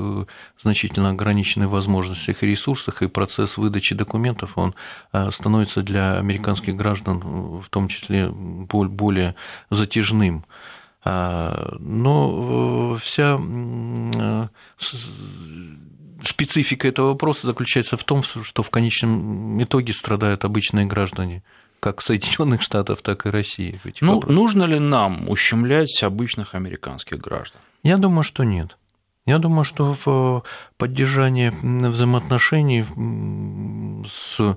значительно 0.60 1.12
ограничены 1.12 1.68
в 1.68 1.72
возможностях 1.72 2.44
и 2.44 2.48
ресурсах, 2.48 3.02
и 3.02 3.08
процесс 3.08 3.58
выдачи 3.58 3.96
документов 3.96 4.58
он 4.58 4.76
становится 5.32 5.84
для 5.84 6.18
американских 6.18 6.76
граждан 6.76 7.62
в 7.62 7.70
том 7.70 7.88
числе 7.88 8.30
более 8.30 9.36
затяжным. 9.70 10.44
А, 11.04 11.76
но 11.80 12.96
э, 12.96 13.00
вся 13.02 13.40
э, 13.40 14.48
специфика 16.22 16.88
этого 16.88 17.10
вопроса 17.10 17.48
заключается 17.48 17.96
в 17.96 18.04
том, 18.04 18.22
что 18.24 18.64
в 18.64 18.70
конечном 18.70 19.64
итоге 19.64 19.94
страдают 19.94 20.44
обычные 20.44 20.86
граждане 20.86 21.44
как 21.80 22.02
Соединенных 22.02 22.62
Штатов, 22.62 23.02
так 23.02 23.26
и 23.26 23.30
России. 23.30 23.80
Ну, 24.02 24.16
вопросах. 24.16 24.36
нужно 24.36 24.64
ли 24.64 24.80
нам 24.80 25.30
ущемлять 25.30 26.04
обычных 26.04 26.54
американских 26.54 27.20
граждан? 27.20 27.62
Я 27.84 27.98
думаю, 27.98 28.24
что 28.24 28.44
нет. 28.44 28.78
Я 29.26 29.38
думаю, 29.38 29.64
что 29.64 29.96
в 30.04 30.44
поддержании 30.78 31.54
взаимоотношений 31.88 32.86
с 34.06 34.40
э, 34.40 34.56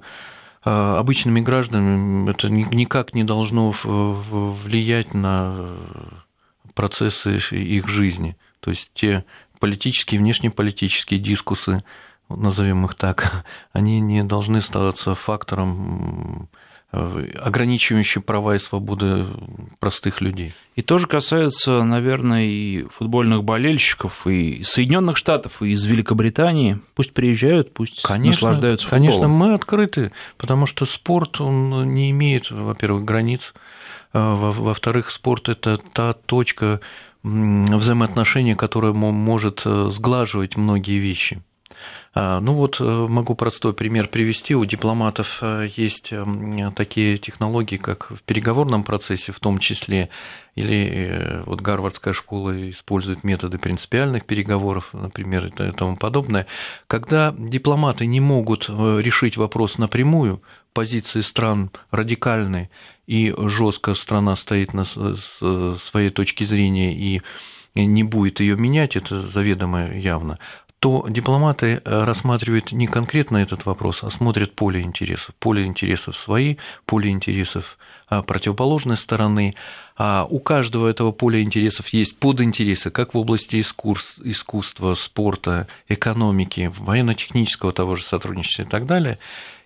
обычными 0.64 1.40
гражданами 1.40 2.30
это 2.30 2.48
никак 2.48 3.14
не 3.14 3.22
должно 3.22 3.72
влиять 3.84 5.14
на 5.14 5.76
процессы 6.74 7.38
их 7.50 7.88
жизни. 7.88 8.36
То 8.60 8.70
есть 8.70 8.90
те 8.94 9.24
политические, 9.58 10.20
внешнеполитические 10.20 11.20
дискусы, 11.20 11.84
назовем 12.28 12.84
их 12.84 12.94
так, 12.94 13.44
они 13.72 14.00
не 14.00 14.24
должны 14.24 14.60
ставаться 14.60 15.14
фактором 15.14 16.48
ограничивающим 16.92 18.20
права 18.20 18.54
и 18.54 18.58
свободы 18.58 19.26
простых 19.78 20.20
людей. 20.20 20.52
И 20.76 20.82
тоже 20.82 21.06
касается, 21.06 21.82
наверное, 21.84 22.44
и 22.44 22.84
футбольных 22.84 23.44
болельщиков, 23.44 24.26
и 24.26 24.62
Соединенных 24.62 25.16
Штатов, 25.16 25.62
и 25.62 25.70
из 25.70 25.84
Великобритании. 25.84 26.80
Пусть 26.94 27.14
приезжают, 27.14 27.72
пусть 27.72 28.02
конечно, 28.02 28.48
наслаждаются 28.48 28.88
футболом. 28.88 29.08
Конечно, 29.08 29.28
мы 29.28 29.54
открыты, 29.54 30.12
потому 30.36 30.66
что 30.66 30.84
спорт, 30.84 31.40
он 31.40 31.94
не 31.94 32.10
имеет, 32.10 32.50
во-первых, 32.50 33.06
границ, 33.06 33.54
во-вторых, 34.12 35.10
спорт– 35.10 35.48
это 35.50 35.78
та 35.92 36.12
точка 36.12 36.80
взаимоотношений, 37.22 38.54
которая 38.54 38.92
может 38.92 39.62
э, 39.64 39.88
сглаживать 39.90 40.56
многие 40.56 40.98
вещи. 40.98 41.40
А, 42.14 42.40
ну 42.40 42.54
вот 42.54 42.80
э, 42.80 42.84
могу 42.84 43.34
простой 43.36 43.74
пример 43.74 44.08
привести. 44.08 44.54
У 44.54 44.64
дипломатов 44.64 45.38
э, 45.40 45.68
есть 45.76 46.12
такие 46.74 47.18
технологии, 47.18 47.76
как 47.76 48.10
в 48.10 48.22
переговорном 48.22 48.82
процессе 48.82 49.30
в 49.30 49.38
том 49.38 49.58
числе, 49.58 50.08
или 50.56 51.42
вот 51.46 51.60
Гарвардская 51.60 52.12
школа 52.12 52.70
использует 52.70 53.22
методы 53.24 53.58
принципиальных 53.58 54.24
переговоров, 54.24 54.90
например, 54.92 55.46
и 55.46 55.72
тому 55.72 55.96
подобное. 55.96 56.46
Когда 56.88 57.32
дипломаты 57.38 58.04
не 58.06 58.20
могут 58.20 58.68
решить 58.68 59.36
вопрос 59.36 59.78
напрямую, 59.78 60.42
позиции 60.72 61.20
стран 61.20 61.70
радикальны, 61.90 62.70
и 63.06 63.34
жестко 63.36 63.94
страна 63.94 64.36
стоит 64.36 64.74
на 64.74 64.84
своей 64.84 66.10
точке 66.10 66.44
зрения 66.44 66.94
и 66.94 67.22
не 67.74 68.02
будет 68.02 68.40
ее 68.40 68.56
менять, 68.56 68.96
это 68.96 69.22
заведомо 69.22 69.94
явно, 69.94 70.38
то 70.82 71.06
дипломаты 71.08 71.80
э, 71.84 72.04
рассматривают 72.04 72.72
не 72.72 72.88
конкретно 72.88 73.36
этот 73.36 73.66
вопрос, 73.66 74.02
а 74.02 74.10
смотрят 74.10 74.56
поле 74.56 74.82
интересов. 74.82 75.32
Поле 75.38 75.64
интересов 75.64 76.16
свои, 76.16 76.56
поле 76.86 77.10
интересов 77.10 77.78
а, 78.08 78.22
противоположной 78.22 78.96
стороны. 78.96 79.54
А 79.96 80.26
у 80.28 80.40
каждого 80.40 80.88
этого 80.88 81.12
поля 81.12 81.40
интересов 81.40 81.88
есть 81.90 82.16
подинтересы, 82.16 82.90
как 82.90 83.14
в 83.14 83.18
области 83.18 83.60
искусства, 83.60 84.94
спорта, 84.96 85.68
экономики, 85.88 86.72
военно-технического 86.76 87.72
того 87.72 87.94
же 87.94 88.02
сотрудничества 88.04 88.62
и 88.62 88.66
так 88.66 88.84
далее. 88.84 89.18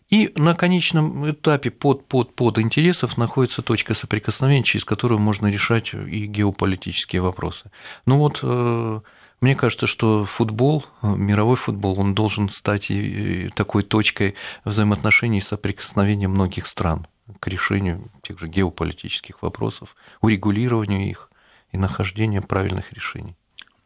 И 0.09 0.33
на 0.37 0.55
конечном 0.55 1.29
этапе 1.31 1.71
под, 1.71 2.07
под, 2.07 2.35
под 2.35 2.59
интересов 2.59 3.17
находится 3.17 3.63
точка 3.63 3.95
соприкосновения, 3.95 4.63
через 4.63 4.85
которую 4.85 5.19
можно 5.19 5.49
решать 5.49 5.95
и 5.95 6.27
геополитические 6.27 7.23
вопросы. 7.23 7.73
Ну 8.07 8.19
вот, 8.19 8.39
э, 8.43 9.01
мне 9.41 9.55
кажется, 9.57 9.87
что 9.87 10.25
футбол, 10.25 10.87
мировой 11.03 11.57
футбол, 11.57 11.99
он 11.99 12.15
должен 12.15 12.49
стать 12.49 12.91
такой 13.55 13.83
точкой 13.83 14.35
взаимоотношений 14.65 15.39
и 15.39 15.43
соприкосновения 15.43 16.29
многих 16.29 16.67
стран 16.67 17.07
к 17.41 17.49
решению 17.49 18.09
тех 18.23 18.39
же 18.39 18.49
геополитических 18.49 19.43
вопросов, 19.43 19.97
урегулированию 20.21 21.09
их 21.09 21.31
и 21.73 21.79
нахождению 21.79 22.43
правильных 22.43 22.93
решений. 22.93 23.37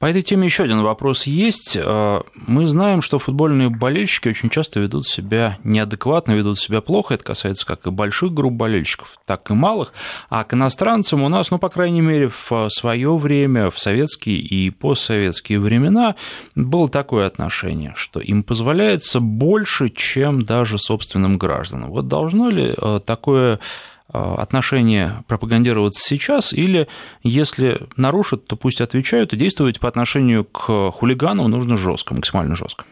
По 0.01 0.07
этой 0.07 0.23
теме 0.23 0.47
еще 0.47 0.65
один 0.65 0.81
вопрос 0.81 1.25
есть. 1.25 1.77
А, 1.79 2.23
мы 2.35 2.67
знаем, 2.67 3.03
что 3.03 3.19
футбольные 3.19 3.69
болельщики 3.69 4.29
очень 4.29 4.49
часто 4.49 4.81
ведут 4.81 5.07
себя 5.07 5.59
неадекватно, 5.63 6.33
ведут 6.33 6.59
себя 6.59 6.81
плохо. 6.81 7.13
Это 7.13 7.25
касается 7.25 7.67
как 7.67 7.87
и 7.87 7.91
больших 7.91 8.33
групп 8.33 8.55
болельщиков, 8.55 9.19
так 9.27 9.51
и 9.51 9.53
малых. 9.53 9.93
А 10.31 10.45
к 10.45 10.55
иностранцам 10.55 11.23
у 11.23 11.29
нас, 11.29 11.51
ну, 11.51 11.59
по 11.59 11.69
крайней 11.69 12.01
мере, 12.01 12.31
в 12.31 12.71
свое 12.71 13.15
время, 13.15 13.69
в 13.69 13.79
советские 13.79 14.39
и 14.39 14.71
постсоветские 14.71 15.61
времена 15.61 16.15
было 16.55 16.89
такое 16.89 17.27
отношение, 17.27 17.93
что 17.95 18.21
им 18.21 18.43
позволяется 18.43 19.21
больше, 19.21 19.91
чем 19.91 20.47
даже 20.47 20.79
собственным 20.79 21.37
гражданам. 21.37 21.91
Вот 21.91 22.09
должно 22.09 22.49
ли 22.49 22.73
а, 22.75 23.01
такое 23.01 23.51
Э, 23.51 24.00
отношения 24.13 25.25
пропагандироваться 25.27 26.03
сейчас, 26.03 26.53
или 26.53 26.89
если 27.23 27.89
нарушат, 27.97 28.47
то 28.47 28.57
пусть 28.57 28.81
отвечают, 28.81 29.33
и 29.33 29.37
действовать 29.37 29.81
по 29.81 29.89
отношению 29.89 30.45
к 30.45 30.91
хулиганам 30.91 31.51
нужно 31.51 31.77
жестко, 31.77 32.15
максимально 32.15 32.57
жестко. 32.57 32.85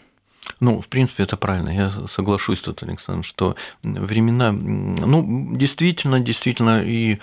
Ну, 0.61 0.81
в 0.81 0.89
принципе, 0.89 1.23
это 1.25 1.37
правильно. 1.37 1.71
Я 1.71 1.91
соглашусь 2.09 2.61
тут, 2.61 2.83
Александр, 2.83 3.25
что 3.25 3.57
времена, 3.83 4.53
ну, 4.53 5.57
действительно, 5.57 6.21
действительно, 6.21 6.83
и 6.83 7.19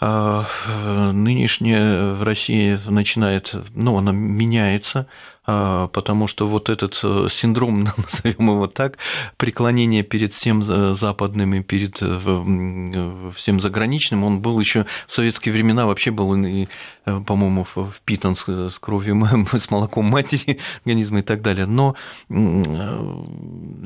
нынешняя 0.00 2.24
Россия 2.24 2.80
начинает, 2.86 3.54
ну, 3.74 3.98
она 3.98 4.12
меняется, 4.12 5.06
а, 5.52 5.88
потому 5.88 6.28
что 6.28 6.46
вот 6.46 6.68
этот 6.68 7.00
э, 7.02 7.26
синдром, 7.28 7.82
назовем 7.96 8.50
его 8.50 8.68
так, 8.68 8.98
преклонение 9.36 10.04
перед 10.04 10.32
всем 10.32 10.62
западным 10.62 11.54
и 11.54 11.62
перед 11.62 11.98
э, 12.00 13.32
всем 13.34 13.58
заграничным, 13.58 14.22
он 14.22 14.40
был 14.40 14.60
еще 14.60 14.86
в 15.08 15.12
советские 15.12 15.52
времена 15.52 15.86
вообще 15.86 16.12
был, 16.12 16.36
э, 16.36 16.68
по-моему, 17.04 17.64
впитан 17.64 18.36
с 18.36 18.78
кровью, 18.78 19.20
с 19.52 19.70
молоком 19.70 20.04
матери 20.04 20.60
организма 20.84 21.18
и 21.18 21.22
так 21.22 21.42
далее. 21.42 21.66
Но 21.66 21.96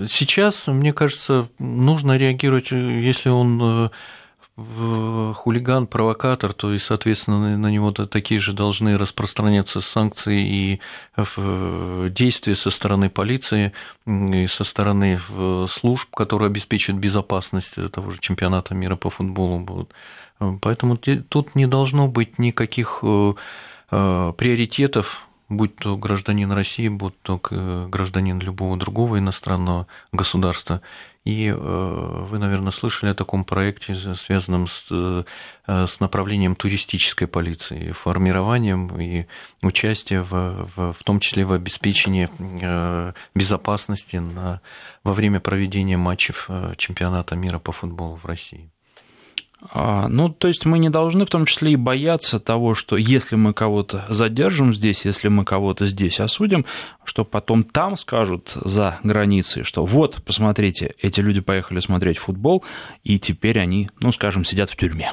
сейчас, 0.07 0.67
мне 0.67 0.93
кажется, 0.93 1.49
нужно 1.59 2.19
реагировать, 2.19 2.73
если 2.73 3.31
он 3.31 3.91
хулиган, 4.57 5.89
провокатор, 5.89 6.53
то 6.53 6.73
есть, 6.73 6.85
соответственно, 6.85 7.59
на 7.59 7.71
него 7.71 7.91
такие 7.91 8.39
же 8.39 8.53
должны 8.53 8.97
распространяться 8.97 9.81
санкции 9.81 10.47
и 10.47 10.81
действия 12.11 12.55
со 12.55 12.71
стороны 12.71 13.11
полиции, 13.11 13.73
и 14.07 14.47
со 14.47 14.63
стороны 14.63 15.19
служб, 15.69 16.09
которые 16.15 16.47
обеспечивают 16.47 17.03
безопасность 17.03 17.75
того 17.91 18.11
же 18.11 18.21
чемпионата 18.21 18.75
мира 18.75 18.95
по 18.95 19.11
футболу. 19.11 19.89
Поэтому 20.61 20.97
тут 20.97 21.55
не 21.55 21.67
должно 21.67 22.09
быть 22.09 22.39
никаких 22.39 23.01
э, 23.03 23.35
э, 23.91 24.33
приоритетов 24.37 25.27
будь 25.49 25.77
то 25.77 25.97
гражданин 25.97 26.51
России, 26.51 26.89
будь 26.89 27.21
то 27.23 27.41
гражданин 27.89 28.41
любого 28.41 28.77
другого 28.77 29.19
иностранного 29.19 29.87
государства. 30.11 30.81
И 31.25 31.47
э, 31.49 31.55
вы, 31.55 32.39
наверное, 32.39 32.71
слышали 32.71 33.11
о 33.11 33.15
таком 33.15 33.45
проекте, 33.45 33.95
связанном 34.15 34.67
с, 34.67 34.85
э, 34.91 35.25
с 35.67 35.99
направлением 35.99 36.55
туристической 36.55 37.27
полиции, 37.27 37.93
формированием 37.93 39.01
и 39.01 39.27
участием 39.63 40.23
в, 40.23 40.69
в, 40.77 40.93
в 40.93 41.03
том 41.03 41.21
числе 41.21 41.47
в 41.47 41.53
обеспечении 41.53 42.29
э, 42.39 43.13
безопасности 43.35 44.17
на, 44.17 44.61
во 45.03 45.15
время 45.15 45.41
проведения 45.41 45.97
матчев 45.97 46.51
чемпионата 46.77 47.37
мира 47.37 47.59
по 47.59 47.73
футболу 47.73 48.17
в 48.17 48.27
России. 48.27 48.74
А, 49.71 50.09
ну, 50.09 50.29
то 50.29 50.49
есть 50.49 50.67
мы 50.67 50.79
не 50.79 50.91
должны 50.91 51.25
в 51.25 51.31
том 51.31 51.47
числе 51.47 51.73
и 51.73 51.77
бояться 51.77 52.39
того, 52.39 52.75
что 52.75 52.97
если 52.97 53.37
мы 53.37 53.55
кого-то 53.55 54.05
задержим 54.09 54.75
здесь, 54.75 55.05
если 55.05 55.29
мы 55.29 55.45
кого-то 55.45 55.87
здесь 55.87 56.21
осудим, 56.21 56.67
что 57.05 57.25
потом 57.25 57.65
там 57.65 57.97
скажут 57.97 58.53
за 58.55 58.99
границей, 59.03 59.63
что 59.63 59.85
вот, 59.87 60.23
посмотрите, 60.23 60.95
эти 61.01 61.21
люди 61.21 61.41
поехали 61.41 61.81
смотреть 61.81 62.19
футбол, 62.19 62.63
и 63.05 63.19
теперь 63.19 63.59
они, 63.59 63.89
ну, 64.01 64.13
скажем, 64.13 64.45
сидят 64.45 64.71
в 64.71 64.77
тюрьме. 64.77 65.13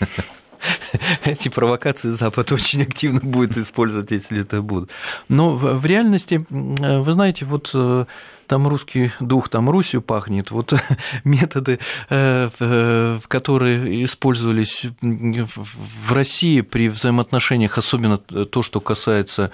Эти 1.24 1.48
провокации 1.48 2.08
Запад 2.08 2.50
очень 2.50 2.82
активно 2.82 3.20
будет 3.20 3.56
использовать, 3.56 4.10
если 4.10 4.40
это 4.40 4.62
будут. 4.62 4.90
Но 5.28 5.50
в 5.52 5.84
реальности, 5.84 6.44
вы 6.48 7.12
знаете, 7.12 7.44
вот 7.44 7.70
э, 7.74 8.06
там 8.46 8.68
русский 8.68 9.10
дух, 9.20 9.48
там 9.48 9.70
Русью 9.70 10.02
пахнет. 10.02 10.50
Вот 10.50 10.72
методы, 11.24 11.78
э, 12.08 12.50
в 12.58 13.28
которые 13.28 14.04
использовались 14.04 14.86
в 15.00 16.12
России 16.12 16.60
при 16.60 16.88
взаимоотношениях, 16.88 17.78
особенно 17.78 18.18
то, 18.18 18.62
что 18.62 18.80
касается 18.80 19.50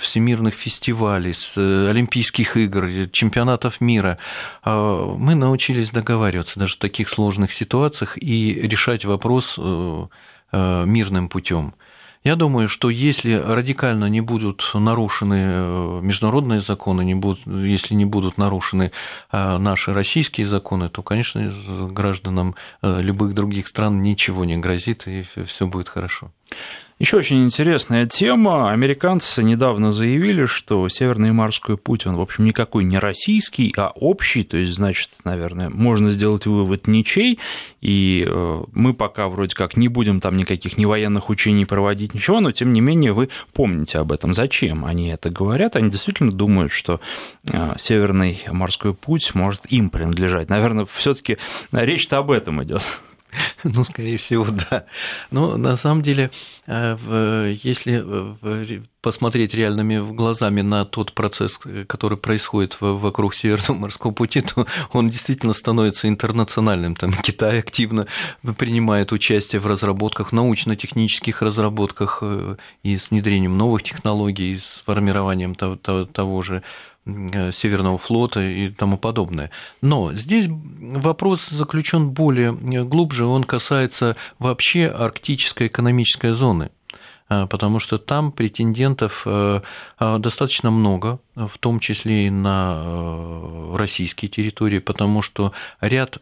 всемирных 0.00 0.54
фестивалей, 0.54 1.34
э, 1.56 1.88
Олимпийских 1.90 2.56
игр, 2.56 2.88
чемпионатов 3.10 3.80
мира, 3.80 4.18
э, 4.64 5.14
мы 5.18 5.34
научились 5.34 5.90
договариваться 5.90 6.58
даже 6.58 6.74
в 6.74 6.78
таких 6.78 7.08
сложных 7.08 7.52
ситуациях 7.52 8.16
и 8.20 8.54
решать 8.62 9.04
вопрос 9.04 9.58
мирным 10.52 11.30
путем. 11.30 11.74
Я 12.24 12.36
думаю, 12.36 12.68
что 12.68 12.88
если 12.88 13.32
радикально 13.32 14.04
не 14.04 14.20
будут 14.20 14.70
нарушены 14.74 15.34
э, 15.34 16.00
международные 16.02 16.60
законы, 16.60 17.04
не 17.04 17.16
будут, 17.16 17.44
если 17.46 17.94
не 17.94 18.04
будут 18.04 18.38
нарушены 18.38 18.92
э, 19.32 19.58
наши 19.58 19.92
российские 19.92 20.46
законы, 20.46 20.88
то, 20.88 21.02
конечно, 21.02 21.52
гражданам 21.90 22.54
э, 22.80 23.00
любых 23.00 23.34
других 23.34 23.66
стран 23.66 24.02
ничего 24.02 24.44
не 24.44 24.56
грозит, 24.56 25.08
и 25.08 25.24
все 25.44 25.66
будет 25.66 25.88
хорошо. 25.88 26.30
Еще 27.02 27.16
очень 27.16 27.42
интересная 27.42 28.06
тема. 28.06 28.70
Американцы 28.70 29.42
недавно 29.42 29.90
заявили, 29.90 30.44
что 30.44 30.88
Северный 30.88 31.32
морской 31.32 31.76
путь, 31.76 32.06
он, 32.06 32.14
в 32.14 32.20
общем, 32.20 32.44
никакой 32.44 32.84
не 32.84 32.96
российский, 32.96 33.74
а 33.76 33.88
общий, 33.88 34.44
то 34.44 34.56
есть, 34.56 34.74
значит, 34.74 35.10
наверное, 35.24 35.68
можно 35.68 36.12
сделать 36.12 36.46
вывод 36.46 36.86
ничей, 36.86 37.40
и 37.80 38.24
э, 38.24 38.62
мы 38.72 38.94
пока 38.94 39.26
вроде 39.26 39.56
как 39.56 39.76
не 39.76 39.88
будем 39.88 40.20
там 40.20 40.36
никаких 40.36 40.78
ни 40.78 40.84
военных 40.84 41.28
учений 41.28 41.64
проводить, 41.64 42.14
ничего, 42.14 42.38
но, 42.38 42.52
тем 42.52 42.72
не 42.72 42.80
менее, 42.80 43.12
вы 43.12 43.30
помните 43.52 43.98
об 43.98 44.12
этом. 44.12 44.32
Зачем 44.32 44.84
они 44.84 45.08
это 45.08 45.28
говорят? 45.28 45.74
Они 45.74 45.90
действительно 45.90 46.30
думают, 46.30 46.70
что 46.70 47.00
э, 47.48 47.72
Северный 47.78 48.44
морской 48.46 48.94
путь 48.94 49.34
может 49.34 49.62
им 49.70 49.90
принадлежать. 49.90 50.48
Наверное, 50.48 50.86
все 50.86 51.14
таки 51.14 51.38
речь-то 51.72 52.18
об 52.18 52.30
этом 52.30 52.62
идет. 52.62 52.84
Ну, 53.64 53.84
скорее 53.84 54.16
всего, 54.16 54.46
да. 54.70 54.86
Но 55.30 55.56
на 55.56 55.76
самом 55.76 56.02
деле, 56.02 56.30
э, 56.66 57.56
если 57.62 58.02
э, 58.04 58.80
посмотреть 59.00 59.54
реальными 59.54 60.14
глазами 60.14 60.62
на 60.62 60.84
тот 60.84 61.12
процесс, 61.12 61.58
который 61.86 62.18
происходит 62.18 62.76
вокруг 62.80 63.34
Северного 63.34 63.78
морского 63.78 64.12
пути, 64.12 64.40
то 64.40 64.66
он 64.92 65.10
действительно 65.10 65.52
становится 65.52 66.08
интернациональным. 66.08 66.96
Там 66.96 67.12
Китай 67.12 67.58
активно 67.58 68.06
принимает 68.56 69.12
участие 69.12 69.60
в 69.60 69.66
разработках, 69.66 70.32
научно-технических 70.32 71.42
разработках 71.42 72.18
э, 72.22 72.56
и 72.82 72.98
с 72.98 73.10
внедрением 73.10 73.56
новых 73.56 73.82
технологий, 73.82 74.56
с 74.56 74.82
формированием 74.84 75.54
того, 75.54 75.76
того 76.06 76.42
же 76.42 76.62
Э, 76.62 76.91
Северного 77.04 77.98
флота 77.98 78.40
и 78.40 78.68
тому 78.68 78.96
подобное. 78.96 79.50
Но 79.80 80.12
здесь 80.12 80.46
вопрос 80.48 81.48
заключен 81.48 82.10
более 82.10 82.50
э, 82.50 82.84
глубже, 82.84 83.24
он 83.24 83.44
касается 83.44 84.16
вообще 84.38 84.86
арктической 84.86 85.66
экономической 85.66 86.30
зоны 86.32 86.70
э, 87.28 87.46
потому 87.48 87.80
что 87.80 87.98
там 87.98 88.30
претендентов 88.30 89.26
достаточно 89.98 90.70
много, 90.70 91.18
в 91.34 91.58
том 91.58 91.80
числе 91.80 92.26
и 92.26 92.30
на 92.30 93.76
российские 93.76 94.28
территории, 94.28 94.78
потому 94.78 95.22
что 95.22 95.52
ряд 95.80 96.18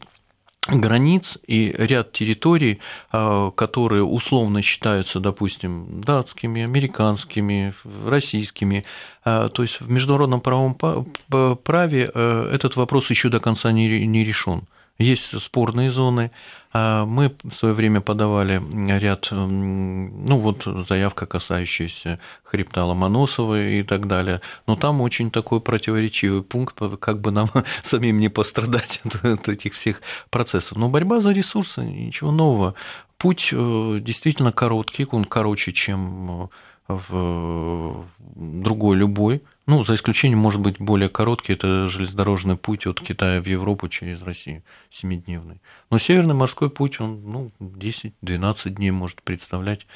границ 0.68 1.38
и 1.46 1.75
ряд 1.77 2.12
территорий, 2.12 2.81
а, 3.11 3.51
которые 3.51 4.05
условно 4.05 4.62
считаются, 4.62 5.20
допустим, 5.20 6.01
датскими, 6.01 6.62
американскими, 6.62 7.75
российскими. 8.07 8.85
А, 9.25 9.49
то 9.49 9.62
есть 9.62 9.81
в 9.81 9.90
международном 9.90 10.40
правом 10.40 10.75
праве 10.75 12.11
э, 12.12 12.51
этот 12.53 12.77
вопрос 12.77 13.11
еще 13.11 13.29
до 13.29 13.40
конца 13.40 13.73
не 13.73 14.25
решен. 14.25 14.62
Есть 14.99 15.40
спорные 15.40 15.90
зоны. 15.90 16.31
А 16.72 17.04
мы 17.04 17.35
в 17.42 17.52
свое 17.52 17.74
время 17.74 18.00
подавали 18.00 18.62
ряд, 18.98 19.28
ну 19.33 20.38
вот 20.38 20.62
заявка, 20.64 21.26
касающаяся 21.26 22.20
хребта 22.44 22.85
Ломоносова 22.85 23.61
и 23.61 23.83
так 23.83 24.06
далее. 24.06 24.40
Но 24.66 24.76
там 24.76 25.00
очень 25.00 25.33
такой 25.33 25.61
противоречивый 25.61 26.42
пункт, 26.42 26.78
как 27.00 27.20
бы 27.20 27.33
нам 27.33 27.50
самим 27.83 28.20
не 28.20 28.28
пострадать 28.28 29.00
от 29.22 29.48
этих 29.48 29.74
всех 29.74 30.00
процессов. 30.30 30.78
Но 30.78 30.88
борьба 30.88 31.20
за 31.20 31.33
ресурсы, 31.33 31.80
ничего 31.80 32.30
нового. 32.30 32.74
Путь 33.18 33.50
э, 33.52 33.98
действительно 34.00 34.52
короткий, 34.52 35.06
он 35.11 35.24
короче, 35.24 35.72
чем 35.72 36.50
в 36.94 38.07
другой 38.35 38.96
любой. 38.96 39.42
Ну, 39.66 39.85
за 39.85 39.94
исключением, 39.94 40.38
может 40.38 40.61
быть, 40.61 40.81
более 40.81 41.09
короткий, 41.09 41.53
это 41.53 41.88
железнодорожный 41.88 42.57
путь 42.57 42.87
от 42.87 43.00
Китая 43.00 43.40
в 43.40 43.46
Европу 43.46 43.88
через 43.88 44.20
Россию, 44.22 44.62
семидневный. 44.90 45.61
Но 45.90 45.98
Северный 45.98 46.35
морской 46.35 46.70
путь, 46.70 47.00
он 47.00 47.20
ну, 47.24 47.53
10-12 47.61 48.70
дней 48.70 48.90
может 48.90 49.22
представлять 49.22 49.87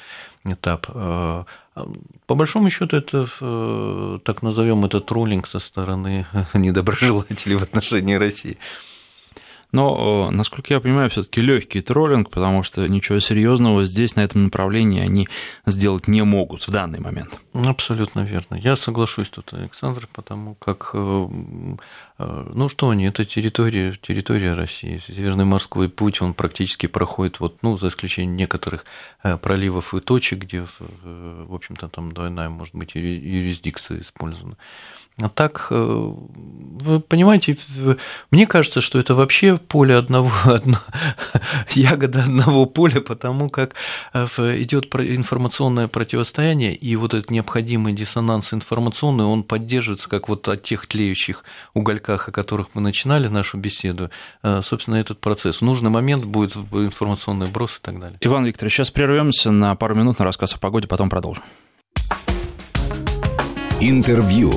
этап. 0.45 0.87
Э, 0.93 1.43
по 2.25 2.35
большому 2.35 2.69
счету, 2.69 2.95
это, 2.95 3.27
э, 3.41 4.19
так 4.23 4.41
назовем 4.41 4.85
это 4.85 5.01
троллинг 5.01 5.47
со 5.47 5.59
стороны 5.59 6.25
недоброжелателей 6.53 7.55
в 7.55 7.63
отношении 7.63 8.15
России. 8.15 8.57
Но, 9.71 10.29
насколько 10.31 10.73
я 10.73 10.79
понимаю, 10.79 11.09
все-таки 11.09 11.41
легкий 11.41 11.81
троллинг, 11.81 12.29
потому 12.29 12.63
что 12.63 12.87
ничего 12.87 13.19
серьезного 13.19 13.85
здесь 13.85 14.15
на 14.15 14.21
этом 14.21 14.45
направлении 14.45 15.01
они 15.01 15.27
сделать 15.65 16.07
не 16.07 16.23
могут 16.23 16.67
в 16.67 16.71
данный 16.71 16.99
момент. 16.99 17.39
Абсолютно 17.53 18.21
верно. 18.21 18.55
Я 18.55 18.75
соглашусь 18.75 19.29
тут, 19.29 19.53
Александр, 19.53 20.07
потому 20.11 20.55
как, 20.55 20.91
э, 20.93 21.27
э, 22.19 22.51
ну 22.53 22.69
что 22.69 22.89
они, 22.89 23.05
это 23.05 23.25
территория, 23.25 23.97
территория 24.01 24.53
России. 24.53 25.01
Северный 25.05 25.45
морской 25.45 25.89
путь, 25.89 26.21
он 26.21 26.33
практически 26.33 26.87
проходит, 26.87 27.39
вот, 27.39 27.57
ну, 27.61 27.77
за 27.77 27.87
исключением 27.87 28.35
некоторых 28.35 28.85
э, 29.23 29.37
проливов 29.37 29.93
и 29.93 29.99
точек, 29.99 30.39
где, 30.39 30.65
в 31.03 31.53
общем-то, 31.53 31.87
там 31.87 32.11
двойная, 32.11 32.49
может 32.49 32.75
быть, 32.75 32.95
юрисдикция 32.95 33.99
использована. 33.99 34.57
А 35.21 35.29
так, 35.29 35.67
э, 35.69 36.11
вы 36.81 36.99
понимаете, 36.99 37.57
мне 38.31 38.45
кажется, 38.45 38.81
что 38.81 38.99
это 38.99 39.15
вообще 39.15 39.55
поле 39.57 39.95
одного, 39.95 40.29
одно, 40.43 40.77
ягода 41.69 42.23
одного 42.23 42.65
поля, 42.65 42.99
потому 42.99 43.49
как 43.49 43.75
э, 44.13 44.27
идет 44.61 44.93
информационное 44.93 45.87
противостояние, 45.87 46.75
и 46.75 46.97
вот 46.97 47.13
этот 47.13 47.31
необходимый 47.31 47.93
диссонанс 47.93 48.53
информационный, 48.53 49.23
он 49.23 49.43
поддерживается, 49.43 50.09
как 50.09 50.27
вот 50.27 50.49
от 50.49 50.63
тех 50.63 50.85
тлеющих 50.85 51.45
угольках, 51.73 52.27
о 52.27 52.31
которых 52.33 52.67
мы 52.73 52.81
начинали 52.81 53.29
нашу 53.29 53.57
беседу, 53.57 54.09
э, 54.43 54.61
собственно, 54.63 54.95
этот 54.95 55.21
процесс. 55.21 55.57
В 55.57 55.61
нужный 55.61 55.89
момент 55.89 56.25
будет 56.25 56.57
информационный 56.57 57.47
брос 57.47 57.77
и 57.77 57.81
так 57.81 58.01
далее. 58.01 58.17
Иван 58.19 58.43
Викторович, 58.43 58.73
сейчас 58.73 58.91
прервемся 58.91 59.51
на 59.51 59.75
пару 59.75 59.95
минут 59.95 60.19
на 60.19 60.25
рассказ 60.25 60.55
о 60.55 60.57
погоде, 60.57 60.89
потом 60.89 61.09
продолжим. 61.09 61.43
Интервью. 63.79 64.51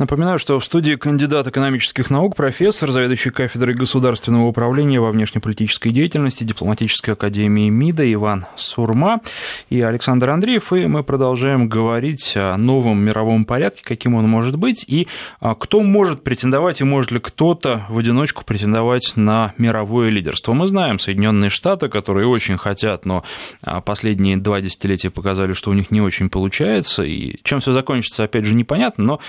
Напоминаю, 0.00 0.38
что 0.38 0.60
в 0.60 0.64
студии 0.64 0.94
кандидат 0.94 1.48
экономических 1.48 2.08
наук, 2.08 2.36
профессор, 2.36 2.92
заведующий 2.92 3.30
кафедрой 3.30 3.74
государственного 3.74 4.46
управления 4.46 5.00
во 5.00 5.10
внешнеполитической 5.10 5.90
деятельности 5.90 6.44
Дипломатической 6.44 7.14
академии 7.14 7.68
МИДа 7.68 8.12
Иван 8.12 8.46
Сурма 8.54 9.22
и 9.70 9.80
Александр 9.80 10.30
Андреев. 10.30 10.72
И 10.72 10.86
мы 10.86 11.02
продолжаем 11.02 11.68
говорить 11.68 12.34
о 12.36 12.56
новом 12.58 13.00
мировом 13.00 13.44
порядке, 13.44 13.82
каким 13.82 14.14
он 14.14 14.28
может 14.28 14.54
быть, 14.54 14.84
и 14.86 15.08
кто 15.40 15.80
может 15.80 16.22
претендовать, 16.22 16.80
и 16.80 16.84
может 16.84 17.10
ли 17.10 17.18
кто-то 17.18 17.84
в 17.88 17.98
одиночку 17.98 18.44
претендовать 18.44 19.14
на 19.16 19.52
мировое 19.58 20.10
лидерство. 20.10 20.52
Мы 20.52 20.68
знаем 20.68 21.00
Соединенные 21.00 21.50
Штаты, 21.50 21.88
которые 21.88 22.28
очень 22.28 22.56
хотят, 22.56 23.04
но 23.04 23.24
а, 23.62 23.80
последние 23.80 24.36
два 24.36 24.60
десятилетия 24.60 25.10
показали, 25.10 25.54
что 25.54 25.72
у 25.72 25.74
них 25.74 25.90
не 25.90 26.00
очень 26.00 26.30
получается, 26.30 27.02
и 27.02 27.40
чем 27.42 27.58
все 27.58 27.72
закончится, 27.72 28.22
опять 28.22 28.44
же, 28.44 28.54
непонятно, 28.54 29.02
но 29.04 29.20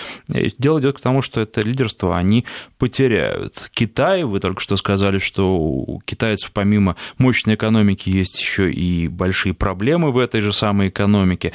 дело 0.60 0.80
идет 0.80 0.97
к 0.97 1.01
тому, 1.01 1.22
что 1.22 1.41
это 1.41 1.62
лидерство 1.62 2.16
они 2.16 2.45
потеряют. 2.78 3.70
Китай, 3.74 4.24
вы 4.24 4.39
только 4.39 4.62
что 4.62 4.78
сказали, 4.78 5.18
что 5.18 5.57
у 5.57 6.01
китайцев 6.05 6.51
помимо 6.51 6.95
мощной 7.18 7.55
экономики 7.55 8.10
есть 8.10 8.39
еще 8.39 8.72
и 8.72 9.07
большие 9.07 9.53
проблемы 9.53 10.12
в 10.12 10.18
этой 10.20 10.41
же 10.41 10.53
самой 10.53 10.89
экономике. 10.89 11.53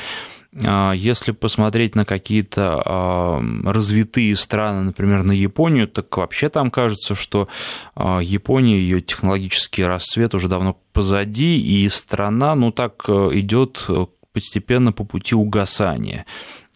А, 0.62 0.92
если 0.92 1.32
посмотреть 1.32 1.94
на 1.94 2.04
какие-то 2.04 2.82
а, 2.84 3.42
развитые 3.64 4.36
страны, 4.36 4.82
например, 4.82 5.22
на 5.22 5.32
Японию, 5.32 5.88
так 5.88 6.16
вообще 6.16 6.48
там 6.48 6.70
кажется, 6.70 7.14
что 7.14 7.48
а, 7.94 8.20
Япония, 8.20 8.78
ее 8.78 9.00
технологический 9.00 9.84
расцвет 9.84 10.34
уже 10.34 10.48
давно 10.48 10.78
позади, 10.92 11.58
и 11.58 11.88
страна, 11.88 12.54
ну 12.54 12.70
так, 12.70 13.08
идет 13.08 13.84
постепенно 14.34 14.92
по 14.92 15.04
пути 15.04 15.34
угасания. 15.34 16.26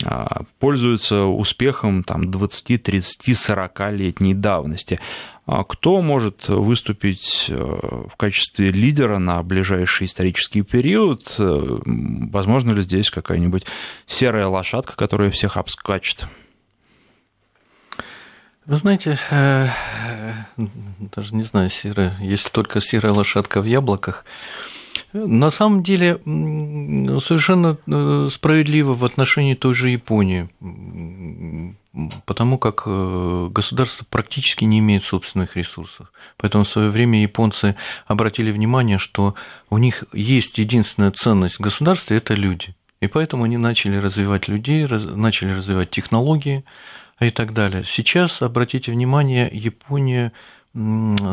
А, 0.05 0.45
пользуются 0.61 1.25
успехом 1.25 2.05
там, 2.05 2.31
20, 2.31 2.83
30, 2.83 3.29
40-летней 3.29 4.33
давности. 4.33 5.01
А 5.45 5.65
кто 5.65 6.01
может 6.01 6.49
выступить 6.49 7.47
э, 7.49 7.55
в 7.55 8.15
качестве 8.17 8.71
лидера 8.71 9.19
на 9.19 9.43
ближайший 9.43 10.07
исторический 10.07 10.63
период? 10.63 11.35
Э, 11.39 11.79
возможно 11.85 12.73
ли 12.73 12.83
здесь 12.83 13.11
какая-нибудь 13.11 13.65
серая 14.07 14.47
лошадка, 14.47 14.95
которая 14.95 15.31
всех 15.31 15.57
обскачет? 15.57 16.27
Вы 18.67 18.77
знаете, 18.77 19.19
э, 19.31 19.69
даже 21.17 21.35
не 21.35 21.43
знаю, 21.43 21.71
серая, 21.71 22.15
если 22.21 22.51
только 22.51 22.83
серая 22.83 23.13
лошадка 23.13 23.63
в 23.63 23.65
яблоках, 23.65 24.27
на 25.13 25.51
самом 25.51 25.83
деле 25.83 26.17
совершенно 27.21 27.79
э, 27.87 28.29
справедливо 28.31 28.95
в 28.95 29.05
отношении 29.05 29.55
той 29.55 29.75
же 29.75 29.89
Японии, 29.89 30.49
потому 32.27 32.59
как 32.59 32.83
э, 32.87 33.49
государство 33.51 34.07
практически 34.09 34.65
не 34.65 34.81
имеет 34.81 35.05
собственных 35.05 35.57
ресурсов. 35.57 36.13
Поэтому 36.37 36.65
в 36.65 36.69
свое 36.69 36.91
время 36.91 37.23
японцы 37.23 37.75
обратили 38.07 38.51
внимание, 38.51 38.99
что 38.99 39.35
у 39.71 39.79
них 39.79 40.05
есть 40.13 40.59
единственная 40.59 41.11
ценность 41.11 41.57
в 41.57 41.63
государстве– 41.63 42.17
это 42.19 42.35
люди. 42.35 42.75
И 43.01 43.07
поэтому 43.07 43.45
они 43.45 43.57
начали 43.57 43.97
развивать 43.97 44.49
людей, 44.49 44.87
начали 44.87 45.53
развивать 45.53 45.91
технологии 45.91 46.65
и 47.21 47.31
так 47.31 47.53
далее. 47.53 47.85
Сейчас, 47.87 48.43
обратите 48.43 48.93
внимание, 48.93 49.49
Япония 49.53 50.33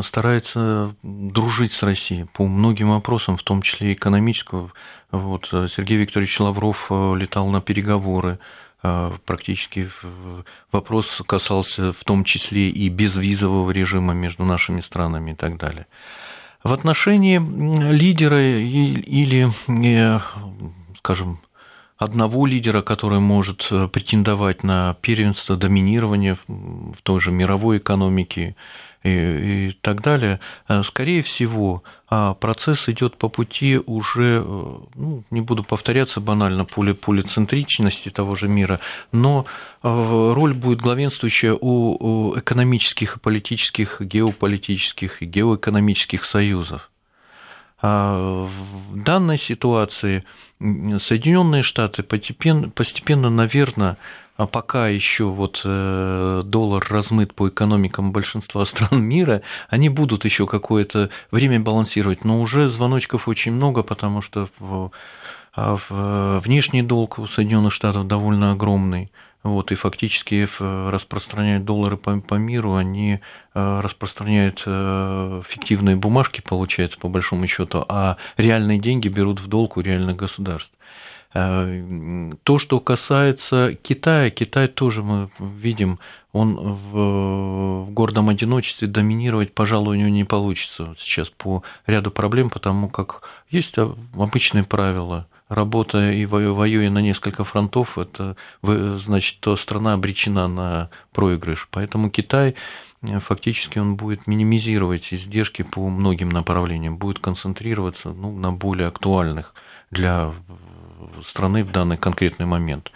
старается 0.02 0.94
дружить 1.02 1.72
с 1.72 1.82
Россией 1.82 2.24
по 2.24 2.46
многим 2.46 2.90
вопросам, 2.90 3.36
в 3.36 3.42
том 3.42 3.62
числе 3.62 3.92
экономического. 3.92 4.72
Вот, 5.10 5.48
э, 5.52 5.68
Сергей 5.68 5.98
Викторович 5.98 6.40
Лавров 6.40 6.86
э, 6.90 7.14
летал 7.16 7.48
на 7.48 7.60
переговоры, 7.60 8.38
э, 8.82 9.12
практически 9.24 9.88
вопрос 10.72 11.22
касался 11.26 11.92
в 11.92 12.02
том 12.04 12.24
числе 12.24 12.70
и 12.70 12.88
безвизового 12.88 13.70
режима 13.70 14.14
между 14.14 14.44
нашими 14.44 14.80
странами 14.80 15.32
и 15.32 15.34
так 15.34 15.56
далее. 15.58 15.86
В 16.64 16.72
отношении 16.72 17.38
лидера 17.92 18.42
или, 18.42 19.52
скажем, 20.98 21.38
одного 21.96 22.44
лидера, 22.46 22.82
который 22.82 23.20
может 23.20 23.70
претендовать 23.92 24.64
на 24.64 24.94
первенство, 25.00 25.56
доминирование 25.56 26.36
в 26.48 27.00
той 27.04 27.20
же 27.20 27.30
мировой 27.30 27.78
экономике, 27.78 28.56
и, 29.06 29.68
и 29.68 29.72
так 29.80 30.02
далее, 30.02 30.40
э, 30.68 30.82
скорее 30.82 31.22
всего, 31.22 31.82
а 32.08 32.34
процесс 32.34 32.88
идет 32.88 33.16
по 33.16 33.28
пути 33.28 33.78
уже, 33.86 34.42
э, 34.44 34.78
ну, 34.94 35.22
не 35.30 35.40
буду 35.40 35.64
повторяться 35.64 36.20
банально, 36.20 36.64
поли, 36.64 36.92
полицентричности 36.92 38.08
того 38.08 38.34
же 38.34 38.48
мира, 38.48 38.80
но 39.12 39.46
э, 39.82 40.32
роль 40.34 40.54
будет 40.54 40.80
главенствующая 40.80 41.54
у 41.54 42.38
экономических 42.38 43.16
и 43.16 43.20
политических, 43.20 44.00
геополитических 44.00 45.22
и 45.22 45.26
геоэкономических 45.26 46.24
союзов. 46.24 46.90
А 47.82 48.46
в 48.46 48.96
данной 48.96 49.38
ситуации 49.38 50.24
Соединенные 50.58 51.62
Штаты 51.62 52.02
постепенно, 52.02 52.70
постепенно 52.70 53.28
наверное, 53.28 53.98
а 54.36 54.46
пока 54.46 54.88
еще 54.88 55.24
вот 55.24 55.62
э, 55.64 56.42
доллар 56.44 56.86
размыт 56.88 57.34
по 57.34 57.48
экономикам 57.48 58.12
большинства 58.12 58.64
стран 58.64 59.02
мира, 59.02 59.42
они 59.68 59.88
будут 59.88 60.24
еще 60.24 60.46
какое-то 60.46 61.10
время 61.30 61.60
балансировать, 61.60 62.24
но 62.24 62.40
уже 62.40 62.68
звоночков 62.68 63.28
очень 63.28 63.52
много, 63.52 63.82
потому 63.82 64.22
что 64.22 64.48
а 65.58 65.78
внешний 66.44 66.82
долг 66.82 67.18
у 67.18 67.26
Соединенных 67.26 67.72
Штатов 67.72 68.06
довольно 68.06 68.52
огромный. 68.52 69.10
Вот, 69.42 69.70
и 69.70 69.76
фактически 69.76 70.48
распространяют 70.60 71.64
доллары 71.64 71.96
по, 71.96 72.18
по 72.20 72.34
миру, 72.34 72.74
они 72.74 73.20
э, 73.54 73.80
распространяют 73.80 74.64
э, 74.66 75.42
фиктивные 75.46 75.94
бумажки, 75.94 76.40
получается, 76.40 76.98
по 76.98 77.08
большому 77.08 77.46
счету, 77.46 77.84
а 77.88 78.16
реальные 78.36 78.80
деньги 78.80 79.06
берут 79.06 79.38
в 79.38 79.46
долг 79.46 79.76
у 79.76 79.80
реальных 79.82 80.16
государств. 80.16 80.72
Э, 81.38 82.30
то, 82.44 82.58
что 82.58 82.80
касается 82.80 83.76
Китая, 83.82 84.30
Китай 84.30 84.68
тоже 84.68 85.02
мы 85.02 85.28
видим, 85.38 85.98
он 86.32 86.56
в, 86.56 87.84
в 87.84 87.90
гордом 87.90 88.30
одиночестве 88.30 88.88
доминировать, 88.88 89.52
пожалуй, 89.52 89.96
у 89.96 89.98
него 89.98 90.08
не 90.08 90.24
получится 90.24 90.94
сейчас 90.98 91.28
по 91.28 91.62
ряду 91.86 92.10
проблем, 92.10 92.48
потому 92.48 92.88
как 92.88 93.28
есть 93.50 93.74
обычные 94.14 94.64
правила. 94.64 95.26
Работая 95.48 96.14
и 96.14 96.24
воюя 96.24 96.88
на 96.88 97.02
несколько 97.02 97.44
фронтов, 97.44 97.98
это 97.98 98.34
значит, 98.62 99.38
то 99.40 99.58
страна 99.58 99.92
обречена 99.92 100.48
на 100.48 100.90
проигрыш. 101.12 101.68
Поэтому 101.70 102.08
Китай 102.08 102.54
э, 103.02 103.20
фактически 103.20 103.78
он 103.78 103.96
будет 103.96 104.26
минимизировать 104.26 105.12
издержки 105.12 105.62
по 105.62 105.86
многим 105.90 106.30
направлениям, 106.30 106.96
будет 106.96 107.18
концентрироваться 107.18 108.08
ну, 108.08 108.32
на 108.32 108.52
более 108.52 108.88
актуальных 108.88 109.54
для 109.90 110.32
страны 111.24 111.64
в 111.64 111.72
данный 111.72 111.96
конкретный 111.96 112.46
момент. 112.46 112.90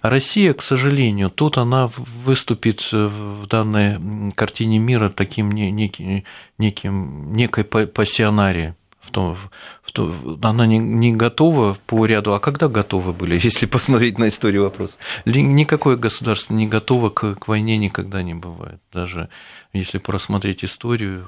А 0.00 0.10
Россия, 0.10 0.52
к 0.52 0.62
сожалению, 0.62 1.30
тут 1.30 1.58
она 1.58 1.88
выступит 2.24 2.90
в 2.90 3.46
данной 3.46 4.32
картине 4.32 4.78
мира 4.78 5.08
таким 5.08 5.52
неким, 5.52 6.24
неким, 6.58 7.36
некой 7.36 7.64
пассионарией. 7.64 8.74
В 9.00 9.10
том, 9.10 9.36
в 9.82 9.90
том, 9.92 10.38
она 10.42 10.64
не, 10.64 10.78
не 10.78 11.12
готова 11.12 11.76
по 11.86 12.06
ряду, 12.06 12.34
а 12.34 12.40
когда 12.40 12.68
готовы 12.68 13.12
были, 13.12 13.34
если 13.42 13.66
посмотреть 13.66 14.18
на 14.18 14.28
историю 14.28 14.62
вопрос? 14.62 14.96
Никакое 15.24 15.96
государство 15.96 16.54
не 16.54 16.66
готово 16.66 17.10
к, 17.10 17.34
к 17.34 17.48
войне 17.48 17.76
никогда 17.76 18.22
не 18.22 18.34
бывает. 18.34 18.80
Даже 18.92 19.28
если 19.72 19.98
просмотреть 19.98 20.64
историю, 20.64 21.26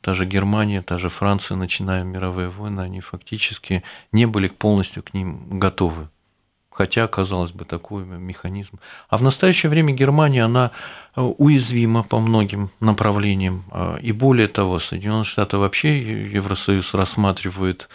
та 0.00 0.14
же 0.14 0.24
Германия, 0.24 0.82
та 0.82 0.98
же 0.98 1.08
Франция, 1.08 1.56
начиная 1.56 2.04
мировые 2.04 2.48
войны, 2.48 2.80
они 2.80 3.00
фактически 3.00 3.82
не 4.12 4.26
были 4.26 4.48
полностью 4.48 5.02
к 5.02 5.14
ним 5.14 5.58
готовы. 5.58 6.08
Хотя, 6.70 7.08
казалось 7.08 7.52
бы, 7.52 7.64
такой 7.64 8.04
механизм. 8.04 8.78
А 9.08 9.16
в 9.16 9.22
настоящее 9.22 9.70
время 9.70 9.94
Германия, 9.94 10.44
она 10.44 10.72
э, 11.16 11.22
уязвима 11.22 12.02
по 12.02 12.20
многим 12.20 12.70
направлениям. 12.80 13.64
А, 13.70 13.96
и 13.96 14.12
более 14.12 14.46
того, 14.46 14.78
Соединенные 14.78 15.24
Штаты 15.24 15.56
вообще 15.56 16.28
Евросоюз 16.30 16.92
рассматривает, 16.92 17.88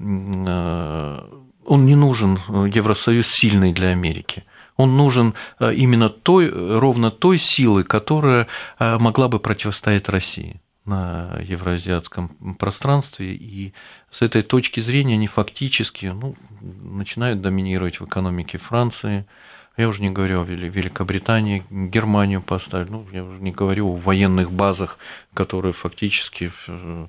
э, 0.00 1.18
он 1.66 1.86
не 1.86 1.94
нужен, 1.94 2.40
Евросоюз 2.48 3.28
сильный 3.28 3.72
для 3.72 3.88
Америки. 3.90 4.42
Он 4.76 4.96
нужен 4.96 5.34
именно 5.60 6.08
той, 6.08 6.50
ровно 6.50 7.12
той 7.12 7.38
силы, 7.38 7.84
которая 7.84 8.48
могла 8.80 9.28
бы 9.28 9.38
противостоять 9.38 10.08
России 10.08 10.60
на 10.84 11.38
евроазиатском 11.40 12.56
пространстве, 12.58 13.34
и 13.34 13.72
с 14.10 14.22
этой 14.22 14.42
точки 14.42 14.80
зрения 14.80 15.14
они 15.14 15.26
фактически 15.26 16.06
ну, 16.06 16.36
начинают 16.60 17.40
доминировать 17.40 18.00
в 18.00 18.04
экономике 18.04 18.58
Франции, 18.58 19.26
я 19.76 19.88
уже 19.88 20.02
не 20.02 20.10
говорю 20.10 20.42
о 20.42 20.44
Великобритании, 20.44 21.64
Германию 21.68 22.40
поставили, 22.40 22.90
ну, 22.90 23.06
я 23.12 23.24
уже 23.24 23.40
не 23.40 23.50
говорю 23.50 23.88
о 23.88 23.96
военных 23.96 24.52
базах, 24.52 24.98
которые 25.32 25.72
фактически 25.72 26.52
э, 26.68 27.06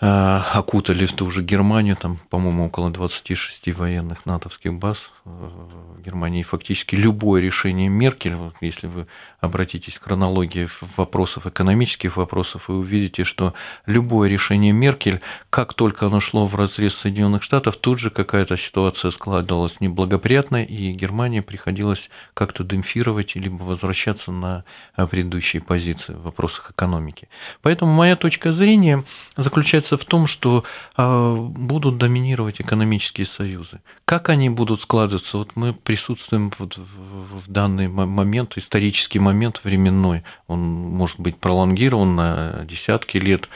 окутали 0.00 1.06
в 1.06 1.12
ту 1.12 1.28
же 1.30 1.42
Германию, 1.42 1.96
там, 1.96 2.18
по-моему, 2.30 2.66
около 2.66 2.90
26 2.90 3.72
военных 3.74 4.26
натовских 4.26 4.72
баз 4.74 5.10
э, 5.24 5.28
в 5.28 6.00
Германии. 6.02 6.44
Фактически 6.44 6.94
любое 6.94 7.40
решение 7.42 7.88
Меркель, 7.88 8.36
если 8.60 8.86
вы 8.86 9.08
обратитесь 9.40 9.98
к 9.98 10.04
хронологии 10.04 10.68
вопросов, 10.96 11.46
экономических 11.46 12.16
вопросов, 12.16 12.68
вы 12.68 12.78
увидите, 12.78 13.24
что 13.24 13.54
любое 13.86 14.28
решение 14.28 14.72
Меркель, 14.72 15.20
как 15.50 15.74
только 15.74 16.06
оно 16.06 16.20
шло 16.20 16.46
в 16.46 16.54
разрез 16.54 16.94
Соединенных 16.94 17.42
Штатов, 17.42 17.76
тут 17.76 17.98
же 17.98 18.10
какая-то 18.10 18.56
ситуация 18.56 19.10
складывалась 19.10 19.80
неблагоприятная, 19.80 20.62
и 20.62 20.92
Германии 20.92 21.40
приходилось 21.40 22.08
как-то 22.34 22.62
демпфировать, 22.62 23.34
либо 23.34 23.62
возвращаться 23.62 24.30
на 24.30 24.64
предыдущие 24.94 25.60
позиции 25.60 26.12
в 26.12 26.22
вопросах 26.22 26.70
экономики. 26.70 27.28
Поэтому 27.62 27.92
моя 27.92 28.14
точка 28.14 28.52
зрения 28.52 29.04
заключается 29.36 29.87
заключается 29.88 29.96
в 29.96 30.04
том, 30.04 30.26
что 30.26 30.64
а, 30.96 31.34
будут 31.34 31.98
доминировать 31.98 32.60
экономические 32.60 33.26
союзы. 33.26 33.80
Как 34.04 34.28
они 34.28 34.50
будут 34.50 34.82
складываться? 34.82 35.38
Вот 35.38 35.56
мы 35.56 35.72
присутствуем 35.72 36.52
в 36.58 37.50
данный 37.50 37.88
момент, 37.88 38.58
исторический 38.58 39.18
момент 39.18 39.60
временной, 39.64 40.22
он 40.46 40.60
может 40.60 41.18
быть 41.20 41.36
пролонгирован 41.36 42.16
на 42.16 42.64
десятки 42.68 43.18
лет, 43.18 43.48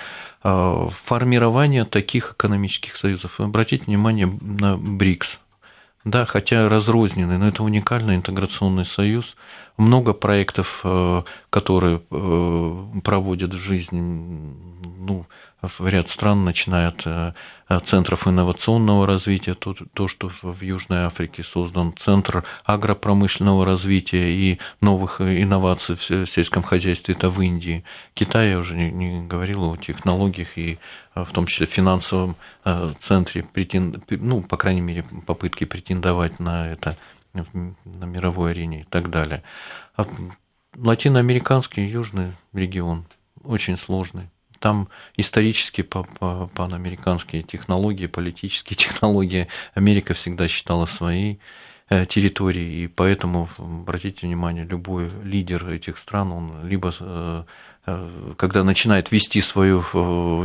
а, 0.42 0.88
формирование 1.04 1.84
таких 1.84 2.32
экономических 2.32 2.96
союзов. 2.96 3.40
Обратите 3.40 3.84
внимание 3.84 4.26
на 4.26 4.76
БРИКС. 4.76 5.38
Да, 6.04 6.26
хотя 6.26 6.68
разрозненный, 6.68 7.38
но 7.38 7.46
это 7.46 7.62
уникальный 7.62 8.16
интеграционный 8.16 8.84
союз. 8.84 9.36
Много 9.76 10.14
проектов, 10.14 10.80
э, 10.82 11.22
которые 11.48 12.00
проводят 13.04 13.54
в 13.54 13.58
жизнь 13.58 14.72
ну, 15.02 15.26
в 15.60 15.86
ряд 15.86 16.08
стран, 16.08 16.44
начиная 16.44 16.88
от 16.88 17.02
э, 17.06 17.32
центров 17.84 18.26
инновационного 18.26 19.06
развития, 19.06 19.54
то, 19.54 19.74
то, 19.94 20.08
что 20.08 20.30
в 20.42 20.62
Южной 20.62 21.04
Африке 21.04 21.42
создан 21.42 21.94
центр 21.96 22.44
агропромышленного 22.64 23.64
развития 23.64 24.32
и 24.34 24.58
новых 24.80 25.20
инноваций 25.20 25.96
в 25.96 26.26
сельском 26.26 26.62
хозяйстве, 26.62 27.14
это 27.14 27.30
в 27.30 27.40
Индии. 27.40 27.84
Китай, 28.14 28.50
я 28.50 28.58
уже 28.58 28.74
не, 28.74 28.90
не 28.90 29.26
говорил 29.26 29.72
о 29.72 29.76
технологиях 29.76 30.58
и 30.58 30.78
э, 31.14 31.24
в 31.24 31.32
том 31.32 31.46
числе 31.46 31.66
в 31.66 31.70
финансовом 31.70 32.36
э, 32.64 32.92
центре, 32.98 33.42
претен... 33.44 34.02
ну, 34.10 34.42
по 34.42 34.56
крайней 34.56 34.82
мере, 34.82 35.04
попытки 35.26 35.64
претендовать 35.64 36.40
на 36.40 36.68
это 36.68 36.96
на 37.32 38.04
мировой 38.04 38.50
арене 38.50 38.82
и 38.82 38.84
так 38.84 39.08
далее. 39.08 39.42
А 39.96 40.06
латиноамериканский 40.76 41.86
южный 41.86 42.32
регион 42.52 43.06
очень 43.42 43.78
сложный 43.78 44.28
там 44.62 44.88
исторически 45.16 45.82
панамериканские 45.82 47.42
технологии, 47.42 48.06
политические 48.06 48.76
технологии 48.84 49.48
Америка 49.74 50.14
всегда 50.14 50.46
считала 50.46 50.86
своей 50.86 51.40
э, 51.88 52.06
территорией, 52.06 52.84
и 52.84 52.86
поэтому, 52.86 53.48
обратите 53.58 54.26
внимание, 54.26 54.64
любой 54.64 55.10
лидер 55.24 55.68
этих 55.68 55.98
стран, 55.98 56.30
он 56.30 56.68
либо 56.68 56.94
э, 57.00 57.42
э, 57.86 58.32
когда 58.36 58.62
начинает 58.62 59.10
вести 59.10 59.40
свою 59.40 59.82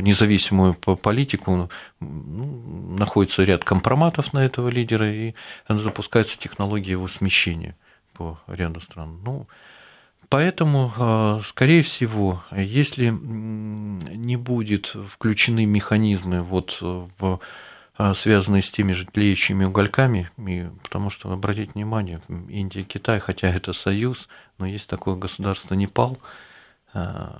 независимую 0.01 0.73
политику, 0.73 1.69
ну, 1.99 2.97
находится 2.97 3.43
ряд 3.43 3.63
компроматов 3.63 4.33
на 4.33 4.43
этого 4.43 4.69
лидера, 4.69 5.13
и 5.13 5.35
запускается 5.69 6.39
технология 6.39 6.93
его 6.93 7.07
смещения 7.07 7.75
по 8.13 8.39
ряду 8.47 8.81
стран. 8.81 9.19
Ну, 9.23 9.47
Поэтому, 10.29 10.91
а, 10.97 11.41
скорее 11.43 11.81
всего, 11.83 12.43
если 12.51 13.07
не 13.09 14.35
будет 14.35 14.93
включены 15.09 15.65
механизмы 15.65 16.41
вот 16.41 16.79
в 16.81 17.39
а, 17.99 18.13
связанные 18.13 18.61
с 18.61 18.69
теми 18.69 18.91
же 18.91 19.05
тлеющими 19.05 19.63
угольками, 19.63 20.29
и, 20.37 20.69
потому 20.83 21.09
что, 21.09 21.31
обратите 21.31 21.71
внимание, 21.73 22.21
Индия, 22.49 22.83
Китай, 22.83 23.19
хотя 23.19 23.47
это 23.47 23.73
союз, 23.73 24.27
но 24.57 24.67
есть 24.67 24.87
такое 24.87 25.15
государство 25.15 25.73
Непал, 25.73 26.17
там 26.93 27.35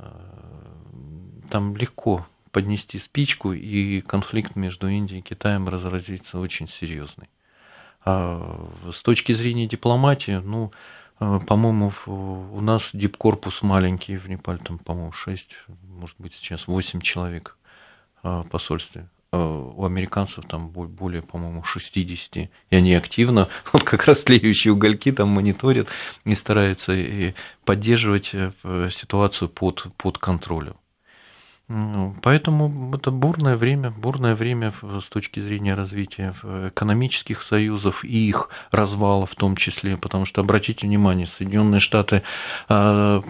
легко 1.76 2.26
поднести 2.52 2.98
спичку, 2.98 3.54
и 3.54 4.02
конфликт 4.02 4.56
между 4.56 4.88
Индией 4.90 5.20
и 5.20 5.24
Китаем 5.24 5.70
разразится 5.70 6.40
очень 6.40 6.68
серьезный. 6.68 7.30
А 8.04 8.68
с 8.92 9.04
точки 9.04 9.34
зрения 9.34 9.68
дипломатии, 9.68 10.42
ну, 10.44 10.72
Э, 10.72 10.74
по-моему, 11.20 11.92
у 12.06 12.62
нас 12.62 12.90
дипкорпус 12.94 13.62
маленький 13.62 14.18
в 14.18 14.30
Непале, 14.30 14.60
там, 14.60 14.78
по-моему, 14.78 15.12
6, 15.12 15.58
может 15.90 16.16
быть, 16.20 16.34
сейчас 16.34 16.68
8 16.68 17.02
человек 17.02 17.58
в 18.24 18.44
посольстве. 18.50 19.10
Э, 19.32 19.38
у 19.38 19.84
американцев 19.84 20.46
там 20.46 20.70
более, 20.70 21.22
по-моему, 21.22 21.64
60. 21.64 22.38
И 22.38 22.50
они 22.72 22.94
активно, 22.94 23.50
вот 23.74 23.84
как 23.84 24.06
раз 24.06 24.24
тлеющие 24.24 24.74
угольки 24.74 25.12
там 25.12 25.30
мониторят 25.30 25.88
и 26.24 26.36
стараются 26.36 26.94
поддерживать 27.66 28.32
э, 28.34 28.90
ситуацию 28.92 29.50
под, 29.50 29.88
под 29.98 30.18
контролем. 30.18 30.76
Поэтому 31.70 32.96
это 32.96 33.12
бурное 33.12 33.58
время, 33.58 33.92
бурное 33.92 34.36
время 34.36 34.74
с 35.02 35.10
точки 35.10 35.42
зрения 35.42 35.74
развития 35.74 36.34
экономических 36.70 37.44
союзов 37.44 38.06
и 38.06 38.30
их 38.30 38.50
развала 38.72 39.26
в 39.26 39.36
том 39.36 39.58
числе, 39.58 39.98
потому 39.98 40.24
что, 40.24 40.40
обратите 40.40 40.88
внимание, 40.88 41.28
Соединенные 41.28 41.82
Штаты 41.82 42.24
а, 42.70 43.22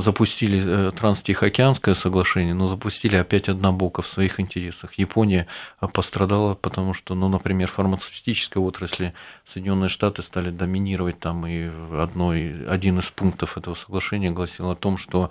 запустили 0.00 0.62
э, 0.64 0.92
Транстихоокеанское 0.92 1.94
соглашение, 1.94 2.54
но 2.54 2.68
запустили 2.68 3.16
опять 3.16 3.50
однобоко 3.50 4.00
в 4.00 4.08
своих 4.08 4.40
интересах. 4.40 4.94
Япония 4.94 5.46
а, 5.78 5.86
пострадала, 5.86 6.54
потому 6.54 6.94
что, 6.94 7.14
ну, 7.14 7.28
например, 7.28 7.68
в 7.68 7.72
фармацевтической 7.72 8.62
отрасли 8.62 9.12
Соединенные 9.44 9.90
Штаты 9.90 10.22
стали 10.22 10.48
доминировать 10.48 11.20
там, 11.20 11.46
и 11.46 11.68
одной, 12.00 12.66
один 12.66 13.00
из 13.00 13.10
пунктов 13.10 13.58
этого 13.58 13.74
соглашения 13.74 14.30
гласил 14.30 14.70
о 14.70 14.74
том, 14.74 14.96
что 14.96 15.30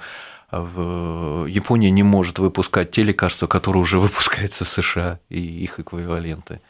Япония 0.60 1.92
не 1.92 2.04
может 2.04 2.40
выпускать 2.40 2.92
те 2.92 3.04
лекарства, 3.04 3.48
которые 3.48 3.82
уже 3.82 4.00
выпускаются 4.06 4.66
в 4.66 4.70
США 4.70 5.20
и 5.30 5.40
их 5.40 5.80
эквиваленты. 5.80 6.62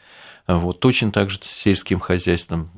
Вот, 0.46 0.80
точно 0.80 1.10
так 1.10 1.30
же 1.30 1.38
с 1.42 1.46
сельским 1.46 2.00
хозяйством 2.00 2.70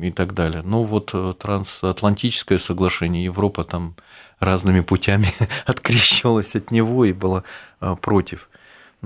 и 0.00 0.12
так 0.12 0.34
далее. 0.34 0.62
Но 0.62 0.84
вот 0.84 1.10
э, 1.12 1.34
трансатлантическое 1.36 2.58
соглашение, 2.58 3.24
Европа 3.24 3.64
там 3.64 3.96
разными 4.38 4.80
путями 4.80 5.32
открещивалась 5.66 6.54
от 6.54 6.70
него 6.70 7.04
и 7.04 7.12
была 7.12 7.42
э, 7.80 7.96
против. 8.00 8.48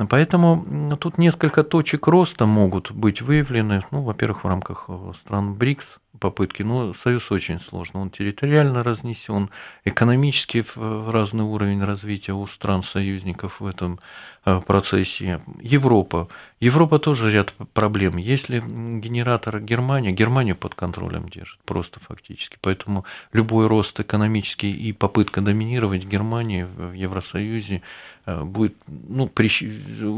Поэтому 0.09 0.97
тут 0.99 1.19
несколько 1.19 1.63
точек 1.65 2.07
роста 2.07 2.47
могут 2.47 2.91
быть 2.93 3.21
выявлены, 3.21 3.85
ну, 3.91 4.03
во-первых, 4.03 4.45
в 4.45 4.49
рамках 4.49 4.87
э, 4.89 5.13
стран 5.19 5.55
БРИКС 5.55 5.99
попытки, 6.19 6.63
но 6.63 6.95
Союз 6.95 7.31
очень 7.31 7.59
сложный, 7.59 8.01
он 8.01 8.11
территориально 8.11 8.83
разнесен, 8.83 9.51
экономически 9.85 10.65
в 10.75 11.11
разный 11.11 11.45
уровень 11.45 11.83
развития 11.83 12.33
у 12.33 12.47
стран-союзников 12.47 13.61
в 13.61 13.67
этом 13.67 13.99
э, 14.45 14.61
процессе. 14.67 15.41
Европа. 15.61 16.29
Европа 16.61 16.99
тоже 16.99 17.31
ряд 17.31 17.55
проблем. 17.73 18.17
Если 18.17 18.61
генератор 18.61 19.61
Германия, 19.61 20.13
Германию 20.13 20.57
под 20.57 20.75
контролем 20.75 21.29
держит, 21.29 21.59
просто 21.65 22.01
фактически. 22.01 22.59
Поэтому 22.61 23.05
любой 23.33 23.67
рост 23.67 23.99
экономический 23.99 24.73
и 24.73 24.93
попытка 24.93 25.41
доминировать 25.41 26.05
Германии 26.05 26.65
в 26.65 26.93
Евросоюзе 26.93 27.83
Э, 28.25 28.43
будет 28.45 28.77
ну, 28.87 29.31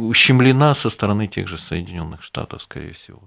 ущемлена 0.08 0.74
со 0.74 0.90
стороны 0.90 1.26
тех 1.26 1.48
же 1.48 1.56
Соединенных 1.56 2.22
Штатов, 2.22 2.62
скорее 2.62 2.92
всего. 2.92 3.22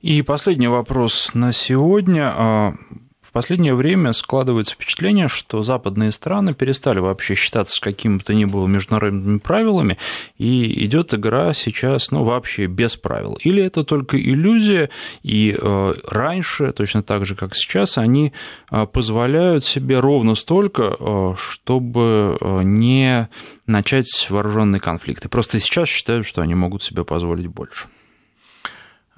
И 0.00 0.22
последний 0.22 0.68
вопрос 0.68 1.30
на 1.34 1.52
сегодня. 1.52 2.32
А, 2.32 2.74
в 3.20 3.32
последнее 3.32 3.74
время 3.74 4.12
складывается 4.12 4.74
впечатление, 4.74 5.26
что 5.26 5.64
западные 5.64 6.12
страны 6.12 6.54
перестали 6.54 7.00
вообще 7.00 7.34
считаться 7.34 7.74
с 7.74 7.80
какими 7.80 8.18
бы 8.18 8.22
то 8.22 8.32
ни 8.32 8.44
было 8.44 8.68
международными 8.68 9.38
правилами, 9.38 9.98
и 10.36 10.86
идет 10.86 11.12
игра 11.14 11.52
сейчас 11.52 12.12
ну, 12.12 12.22
вообще 12.22 12.66
без 12.66 12.96
правил. 12.96 13.36
Или 13.42 13.60
это 13.60 13.82
только 13.82 14.20
иллюзия, 14.20 14.88
и 15.24 15.58
э, 15.60 15.94
раньше, 16.08 16.72
точно 16.72 17.02
так 17.02 17.26
же, 17.26 17.34
как 17.34 17.56
сейчас, 17.56 17.98
они 17.98 18.32
э, 18.70 18.86
позволяют 18.86 19.64
себе 19.64 19.98
ровно 19.98 20.36
столько, 20.36 21.34
чтобы 21.36 22.38
не 22.62 23.28
начать 23.66 24.28
вооруженный 24.30 24.78
конфликт. 24.78 25.24
И 25.24 25.28
просто 25.28 25.58
сейчас 25.58 25.88
считают, 25.88 26.24
что 26.24 26.40
они 26.40 26.54
могут 26.54 26.84
себе 26.84 27.04
позволить 27.04 27.48
больше 27.48 27.88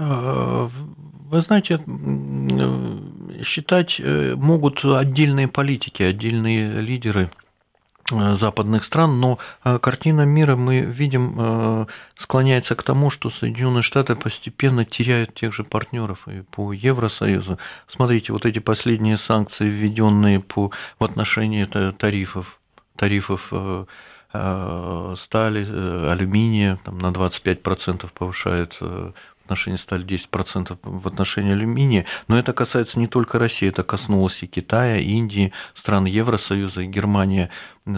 Вы 0.00 1.42
знаете, 1.42 1.78
считать 3.44 4.00
могут 4.00 4.84
отдельные 4.84 5.46
политики, 5.46 6.02
отдельные 6.02 6.80
лидеры 6.80 7.30
западных 8.10 8.84
стран, 8.84 9.20
но 9.20 9.38
картина 9.62 10.22
мира 10.22 10.56
мы 10.56 10.80
видим 10.80 11.86
склоняется 12.16 12.74
к 12.74 12.82
тому, 12.82 13.10
что 13.10 13.30
Соединенные 13.30 13.82
Штаты 13.82 14.16
постепенно 14.16 14.84
теряют 14.84 15.34
тех 15.34 15.52
же 15.52 15.64
партнеров 15.64 16.26
и 16.26 16.40
по 16.50 16.72
Евросоюзу. 16.72 17.58
Смотрите, 17.86 18.32
вот 18.32 18.46
эти 18.46 18.58
последние 18.58 19.18
санкции, 19.18 19.68
введенные 19.68 20.40
по, 20.40 20.72
в 20.98 21.04
отношении 21.04 21.64
тарифов, 21.64 22.58
тарифов 22.96 23.52
Э, 24.32 25.14
стали, 25.18 25.66
э, 25.68 26.12
алюминия 26.12 26.78
там, 26.84 26.98
на 26.98 27.10
25% 27.10 28.08
повышает 28.14 28.76
э, 28.80 29.10
отношении 29.50 29.78
стали 29.78 30.06
10% 30.06 30.78
в 30.82 31.08
отношении 31.08 31.52
алюминия. 31.52 32.06
Но 32.28 32.38
это 32.38 32.52
касается 32.52 33.00
не 33.00 33.08
только 33.08 33.38
России, 33.38 33.68
это 33.68 33.82
коснулось 33.82 34.42
и 34.42 34.46
Китая, 34.46 34.98
Индии, 34.98 35.52
стран 35.74 36.04
Евросоюза 36.04 36.82
и 36.82 36.86
Германия. 36.86 37.50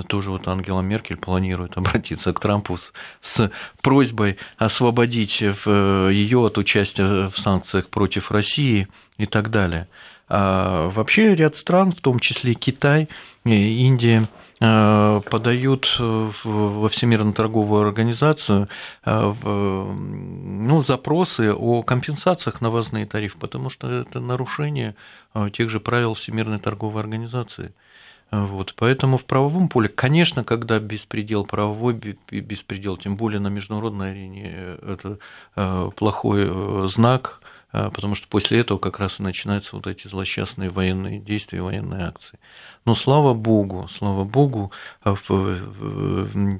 Тоже 0.08 0.30
вот 0.30 0.48
Ангела 0.48 0.80
Меркель 0.80 1.18
планирует 1.18 1.76
обратиться 1.76 2.32
к 2.32 2.40
Трампу 2.40 2.78
с, 2.78 2.92
с 3.20 3.50
просьбой 3.82 4.38
освободить 4.56 5.42
ее 5.42 6.46
от 6.46 6.56
участия 6.56 7.28
в 7.28 7.38
санкциях 7.38 7.88
против 7.88 8.30
России 8.30 8.88
и 9.18 9.26
так 9.26 9.50
далее. 9.50 9.88
А 10.28 10.88
вообще 10.88 11.34
ряд 11.34 11.56
стран, 11.56 11.92
в 11.92 12.00
том 12.00 12.18
числе 12.18 12.54
Китай, 12.54 13.08
Индия, 13.44 14.20
Э, 14.22 14.41
подают 14.62 15.96
э, 15.98 16.30
во 16.44 16.88
Всемирную 16.88 17.34
торговую 17.34 17.82
организацию 17.82 18.68
э, 19.04 19.32
ну, 19.42 20.82
запросы 20.82 21.52
о 21.52 21.82
компенсациях 21.82 22.60
на 22.60 22.70
ввозные 22.70 23.06
тарифы, 23.06 23.38
потому 23.38 23.70
что 23.70 23.90
это 23.90 24.20
нарушение 24.20 24.94
тех 25.52 25.68
же 25.68 25.80
правил 25.80 26.14
Всемирной 26.14 26.60
торговой 26.60 27.02
организации. 27.02 27.72
Вот, 28.30 28.74
поэтому 28.76 29.18
в 29.18 29.24
правовом 29.24 29.68
поле, 29.68 29.88
конечно, 29.88 30.44
когда 30.44 30.78
беспредел 30.78 31.44
правовой, 31.44 31.94
беспредел, 32.30 32.96
тем 32.96 33.16
более 33.16 33.40
на 33.40 33.48
международной 33.48 34.12
арене, 34.12 34.78
это 34.82 35.18
плохой 35.96 36.88
знак, 36.88 37.40
потому 37.72 38.14
что 38.14 38.28
после 38.28 38.60
этого 38.60 38.78
как 38.78 38.98
раз 38.98 39.18
и 39.18 39.22
начинаются 39.22 39.74
вот 39.76 39.86
эти 39.86 40.06
злосчастные 40.06 40.70
военные 40.70 41.18
действия, 41.18 41.62
военные 41.62 42.04
акции. 42.04 42.38
Но 42.84 42.94
слава 42.94 43.32
богу, 43.32 43.88
слава 43.90 44.24
богу, 44.24 44.72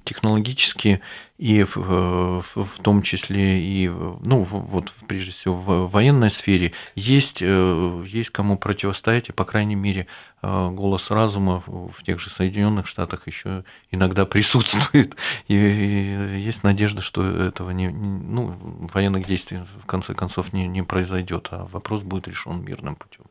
технологически 0.05 1.01
и 1.39 1.65
в, 1.65 2.45
том 2.83 3.03
числе 3.03 3.61
и 3.61 3.89
ну, 3.89 4.43
вот 4.43 4.93
прежде 5.09 5.33
всего 5.33 5.55
в 5.55 5.91
военной 5.91 6.31
сфере 6.31 6.73
есть, 6.95 7.39
э, 7.41 8.05
есть 8.07 8.31
кому 8.31 8.57
противостоять, 8.57 9.29
и, 9.29 9.33
по 9.33 9.45
крайней 9.45 9.75
мере, 9.75 10.07
голос 10.43 11.11
разума 11.11 11.63
в 11.67 12.03
тех 12.05 12.21
же 12.21 12.29
Соединенных 12.29 12.87
Штатах 12.87 13.27
еще 13.27 13.65
иногда 13.91 14.27
присутствует. 14.27 15.17
И 15.49 15.55
есть 15.55 16.65
надежда, 16.65 17.01
что 17.01 17.25
этого 17.25 17.71
не, 17.71 17.89
ну, 17.89 18.57
военных 18.93 19.27
действий 19.27 19.61
в 19.83 19.87
конце 19.87 20.15
концов 20.15 20.53
не, 20.53 20.67
не 20.67 20.83
произойдет, 20.83 21.49
а 21.51 21.69
вопрос 21.71 22.03
будет 22.03 22.29
решен 22.29 22.65
мирным 22.65 22.97
путем. 22.97 23.25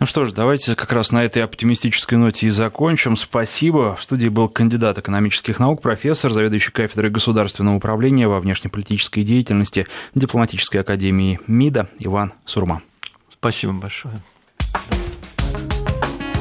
Ну 0.00 0.06
что 0.06 0.24
ж, 0.24 0.32
давайте 0.32 0.74
как 0.74 0.92
раз 0.92 1.12
на 1.12 1.22
этой 1.22 1.44
оптимистической 1.44 2.18
ноте 2.18 2.46
и 2.46 2.50
закончим. 2.50 3.16
Спасибо. 3.16 3.94
В 3.94 4.02
студии 4.02 4.28
был 4.28 4.48
кандидат 4.48 4.98
экономических 4.98 5.58
наук, 5.58 5.82
профессор, 5.82 6.32
заведующий 6.32 6.72
кафедрой 6.72 7.10
государственного 7.10 7.76
управления 7.76 8.26
во 8.26 8.40
внешнеполитической 8.40 9.22
деятельности 9.22 9.86
Дипломатической 10.14 10.78
академии 10.78 11.38
МИДа 11.46 11.88
Иван 11.98 12.32
Сурма. 12.44 12.82
Спасибо 13.30 13.74
большое. 13.74 14.22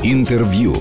Интервью. 0.04 0.74